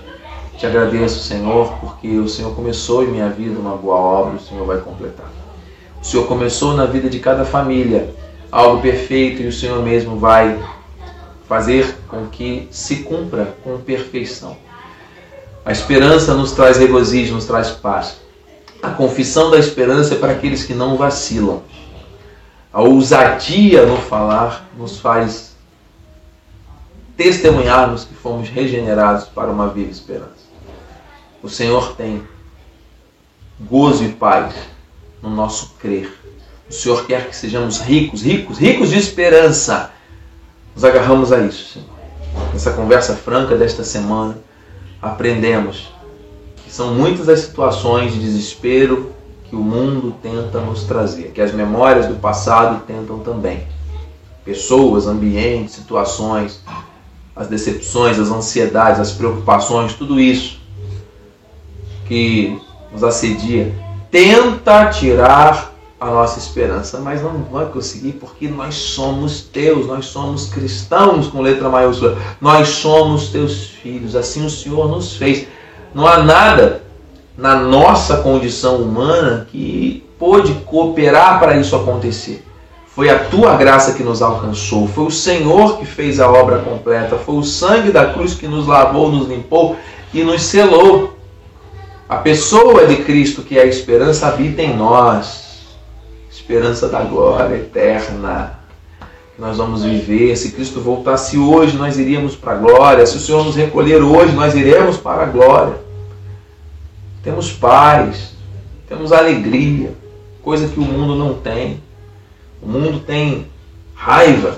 [0.58, 4.66] Te agradeço, Senhor, porque o Senhor começou em minha vida uma boa obra, o Senhor
[4.66, 5.32] vai completar.
[6.02, 8.14] O Senhor começou na vida de cada família
[8.52, 10.60] algo perfeito e o Senhor mesmo vai
[11.48, 14.58] fazer com que se cumpra com perfeição.
[15.64, 18.18] A esperança nos traz regozijo, nos traz paz.
[18.82, 21.62] A confissão da esperança é para aqueles que não vacilam.
[22.74, 25.56] A ousadia no falar nos faz
[27.18, 30.50] testemunharmos que fomos regenerados para uma viva esperança.
[31.44, 32.24] O Senhor tem
[33.60, 34.54] gozo e paz
[35.22, 36.12] no nosso crer.
[36.70, 39.92] O Senhor quer que sejamos ricos, ricos, ricos de esperança
[40.74, 41.90] nos agarramos a isso, Senhor.
[42.54, 44.38] Nessa conversa franca desta semana,
[45.02, 45.92] aprendemos
[46.64, 49.14] que são muitas as situações de desespero
[49.52, 53.68] que o mundo tenta nos trazer, que as memórias do passado tentam também.
[54.46, 56.64] Pessoas, ambientes, situações,
[57.36, 60.58] as decepções, as ansiedades, as preocupações, tudo isso
[62.06, 62.62] que
[62.94, 63.76] nos assedia,
[64.10, 70.46] tenta tirar a nossa esperança, mas não vai conseguir porque nós somos teus, nós somos
[70.50, 75.46] cristãos com letra maiúscula, nós somos teus filhos, assim o Senhor nos fez.
[75.94, 76.84] Não há nada
[77.42, 82.46] na nossa condição humana que pôde cooperar para isso acontecer.
[82.86, 87.18] Foi a tua graça que nos alcançou, foi o Senhor que fez a obra completa,
[87.18, 89.76] foi o sangue da cruz que nos lavou, nos limpou
[90.14, 91.18] e nos selou.
[92.08, 95.42] A pessoa de Cristo, que é a esperança, habita em nós
[96.30, 98.62] esperança da glória eterna
[99.42, 100.36] nós vamos viver.
[100.36, 103.06] Se Cristo voltasse hoje, nós iríamos para a glória.
[103.08, 105.74] Se o Senhor nos recolher hoje, nós iremos para a glória.
[107.24, 108.34] Temos paz,
[108.88, 109.94] temos alegria,
[110.42, 111.82] coisa que o mundo não tem.
[112.62, 113.48] O mundo tem
[113.94, 114.58] raiva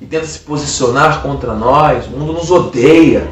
[0.00, 2.06] e tenta se posicionar contra nós.
[2.06, 3.28] O mundo nos odeia,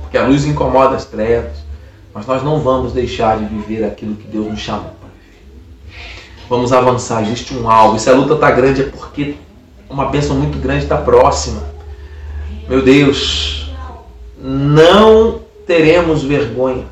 [0.00, 1.58] porque a luz incomoda as trevas.
[2.12, 4.92] Mas nós não vamos deixar de viver aquilo que Deus nos chamou.
[6.48, 7.96] Vamos avançar, existe um alvo.
[7.96, 9.36] E se a luta está grande é porque
[9.88, 11.62] uma bênção muito grande está próxima.
[12.68, 13.72] Meu Deus,
[14.36, 16.86] não teremos vergonha.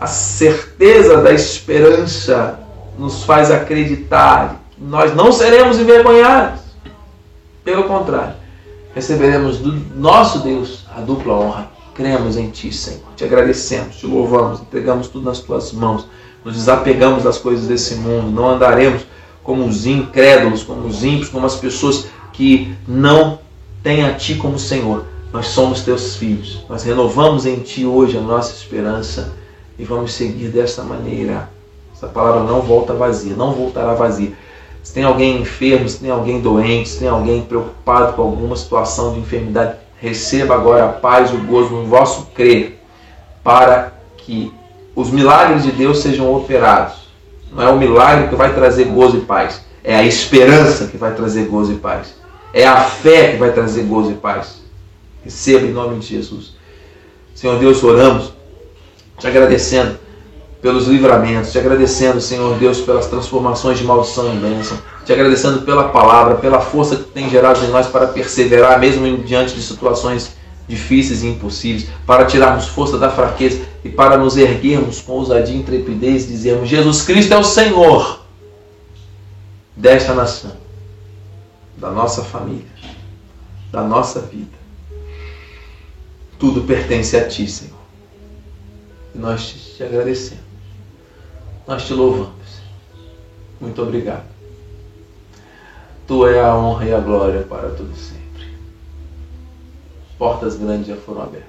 [0.00, 2.58] A certeza da esperança
[2.98, 6.60] nos faz acreditar que nós não seremos envergonhados.
[7.62, 8.34] Pelo contrário,
[8.94, 11.70] receberemos do nosso Deus a dupla honra.
[11.94, 13.02] Cremos em Ti, Senhor.
[13.14, 16.06] Te agradecemos, te louvamos, entregamos tudo nas Tuas mãos
[16.44, 19.02] nos desapegamos das coisas desse mundo, não andaremos
[19.42, 23.38] como os incrédulos, como os ímpios, como as pessoas que não
[23.82, 25.04] têm a Ti como Senhor.
[25.32, 26.64] Nós somos Teus filhos.
[26.68, 29.32] Nós renovamos em Ti hoje a nossa esperança
[29.80, 31.48] e vamos seguir desta maneira.
[31.96, 34.32] Essa palavra não volta vazia, não voltará vazia.
[34.82, 39.14] Se tem alguém enfermo, se tem alguém doente, se tem alguém preocupado com alguma situação
[39.14, 42.78] de enfermidade, receba agora a paz e o gozo no vosso crer,
[43.42, 44.52] para que
[44.94, 47.08] os milagres de Deus sejam operados.
[47.50, 51.14] Não é o milagre que vai trazer gozo e paz, é a esperança que vai
[51.14, 52.14] trazer gozo e paz.
[52.52, 54.60] É a fé que vai trazer gozo e paz.
[55.24, 56.54] Receba em nome de Jesus.
[57.34, 58.34] Senhor Deus, oramos,
[59.20, 59.98] te agradecendo
[60.60, 65.88] pelos livramentos, te agradecendo, Senhor Deus, pelas transformações de maldição em bênção, te agradecendo pela
[65.88, 70.36] palavra, pela força que tem gerado em nós para perseverar, mesmo diante de situações
[70.68, 75.58] difíceis e impossíveis, para tirarmos força da fraqueza e para nos erguermos com ousadia e
[75.58, 78.20] intrepidez e dizermos: Jesus Cristo é o Senhor
[79.76, 80.52] desta nação,
[81.76, 82.70] da nossa família,
[83.72, 84.60] da nossa vida.
[86.38, 87.79] Tudo pertence a Ti, Senhor.
[89.14, 90.44] E nós te agradecemos.
[91.66, 92.60] Nós te louvamos.
[93.60, 94.24] Muito obrigado.
[96.06, 98.48] Tua é a honra e a glória para todo sempre.
[100.18, 101.48] Portas grandes já foram abertas.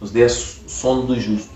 [0.00, 1.52] Nos dê sono do justo.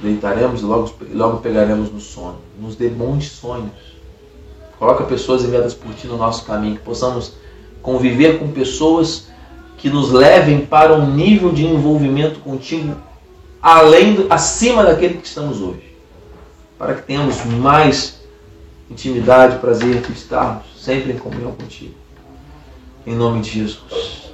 [0.00, 2.38] Deitaremos e logo, logo pegaremos no sono.
[2.58, 3.72] Nos dê bons sonhos.
[4.78, 7.34] Coloca pessoas enviadas por ti no nosso caminho, que possamos
[7.82, 9.28] conviver com pessoas
[9.76, 12.96] que nos levem para um nível de envolvimento contigo
[13.64, 15.96] além, acima daquele que estamos hoje
[16.78, 18.20] para que tenhamos mais
[18.90, 21.94] intimidade, prazer de estarmos sempre em comunhão contigo.
[23.06, 24.30] Em nome de Jesus.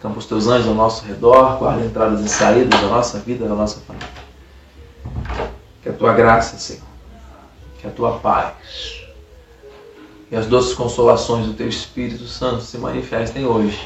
[0.00, 3.54] Campa os teus anjos ao nosso redor, guarda entradas e saídas da nossa vida, da
[3.54, 4.08] nossa família.
[5.80, 6.82] Que a tua graça, Senhor,
[7.80, 9.04] que a tua paz
[10.28, 13.78] e as doces consolações do teu Espírito Santo se manifestem hoje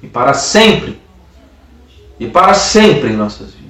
[0.00, 1.00] e para sempre,
[2.22, 3.62] e para sempre em nossas vidas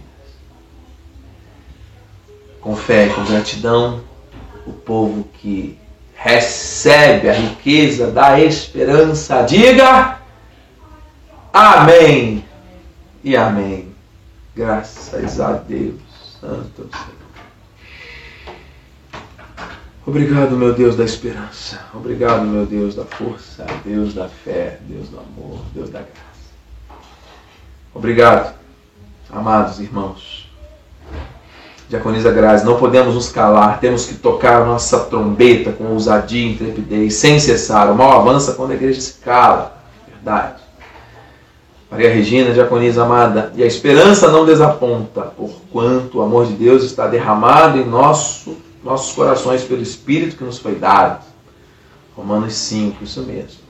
[2.60, 4.00] com fé com gratidão,
[4.66, 5.78] o povo que
[6.14, 10.18] recebe a riqueza da esperança, diga
[11.52, 12.44] Amém
[13.24, 13.92] e Amém.
[14.54, 16.00] Graças a Deus,
[16.40, 17.22] Santo Senhor.
[20.06, 21.80] Obrigado, meu Deus da esperança.
[21.94, 26.31] Obrigado, meu Deus da força, Deus da fé, Deus do amor, Deus da graça.
[27.94, 28.54] Obrigado,
[29.30, 30.42] amados irmãos
[31.92, 37.16] Diaconisa Grazi, não podemos nos calar, temos que tocar nossa trombeta com ousadia e intrepidez,
[37.16, 37.90] sem cessar.
[37.90, 39.76] O mal avança quando a igreja se cala.
[40.08, 40.62] Verdade.
[41.90, 47.06] Maria Regina, diaconisa amada, e a esperança não desaponta, porquanto o amor de Deus está
[47.06, 51.22] derramado em nosso, nossos corações pelo Espírito que nos foi dado.
[52.16, 53.60] Romanos 5, isso mesmo.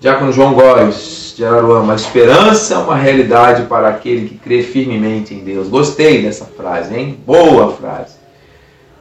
[0.00, 5.34] Diácono João Góes, de Araruama, a esperança é uma realidade para aquele que crê firmemente
[5.34, 5.68] em Deus.
[5.68, 7.20] Gostei dessa frase, hein?
[7.26, 8.14] Boa frase.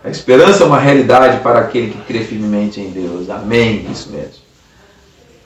[0.04, 3.30] A esperança é uma realidade para aquele que crê firmemente em Deus.
[3.30, 3.88] Amém.
[3.89, 4.43] Isso mesmo.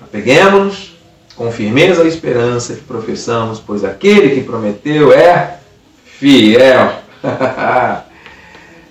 [0.01, 0.97] Apeguemos-nos
[1.35, 5.59] com firmeza a esperança que professamos, pois aquele que prometeu é
[6.03, 6.93] fiel.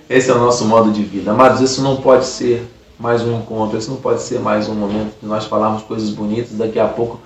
[0.09, 1.31] Esse é o nosso modo de vida.
[1.31, 2.65] Amados, isso não pode ser
[3.03, 6.53] mais um encontro, esse não pode ser mais um momento que nós falarmos coisas bonitas,
[6.53, 7.19] daqui a pouco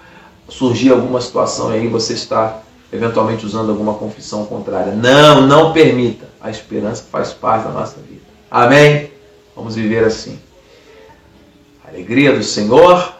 [0.49, 2.61] surgir alguma situação e aí você está
[2.91, 4.91] eventualmente usando alguma confissão contrária.
[4.93, 6.25] Não, não permita.
[6.41, 8.25] A esperança faz parte da nossa vida.
[8.49, 9.11] Amém?
[9.55, 10.39] Vamos viver assim.
[11.85, 13.13] A alegria do Senhor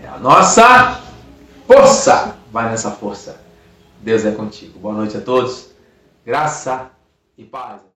[0.00, 1.00] é a nossa
[1.66, 2.36] força.
[2.52, 3.40] Vai nessa força.
[4.00, 4.78] Deus é contigo.
[4.78, 5.70] Boa noite a todos.
[6.24, 6.90] Graça
[7.36, 7.84] e paz.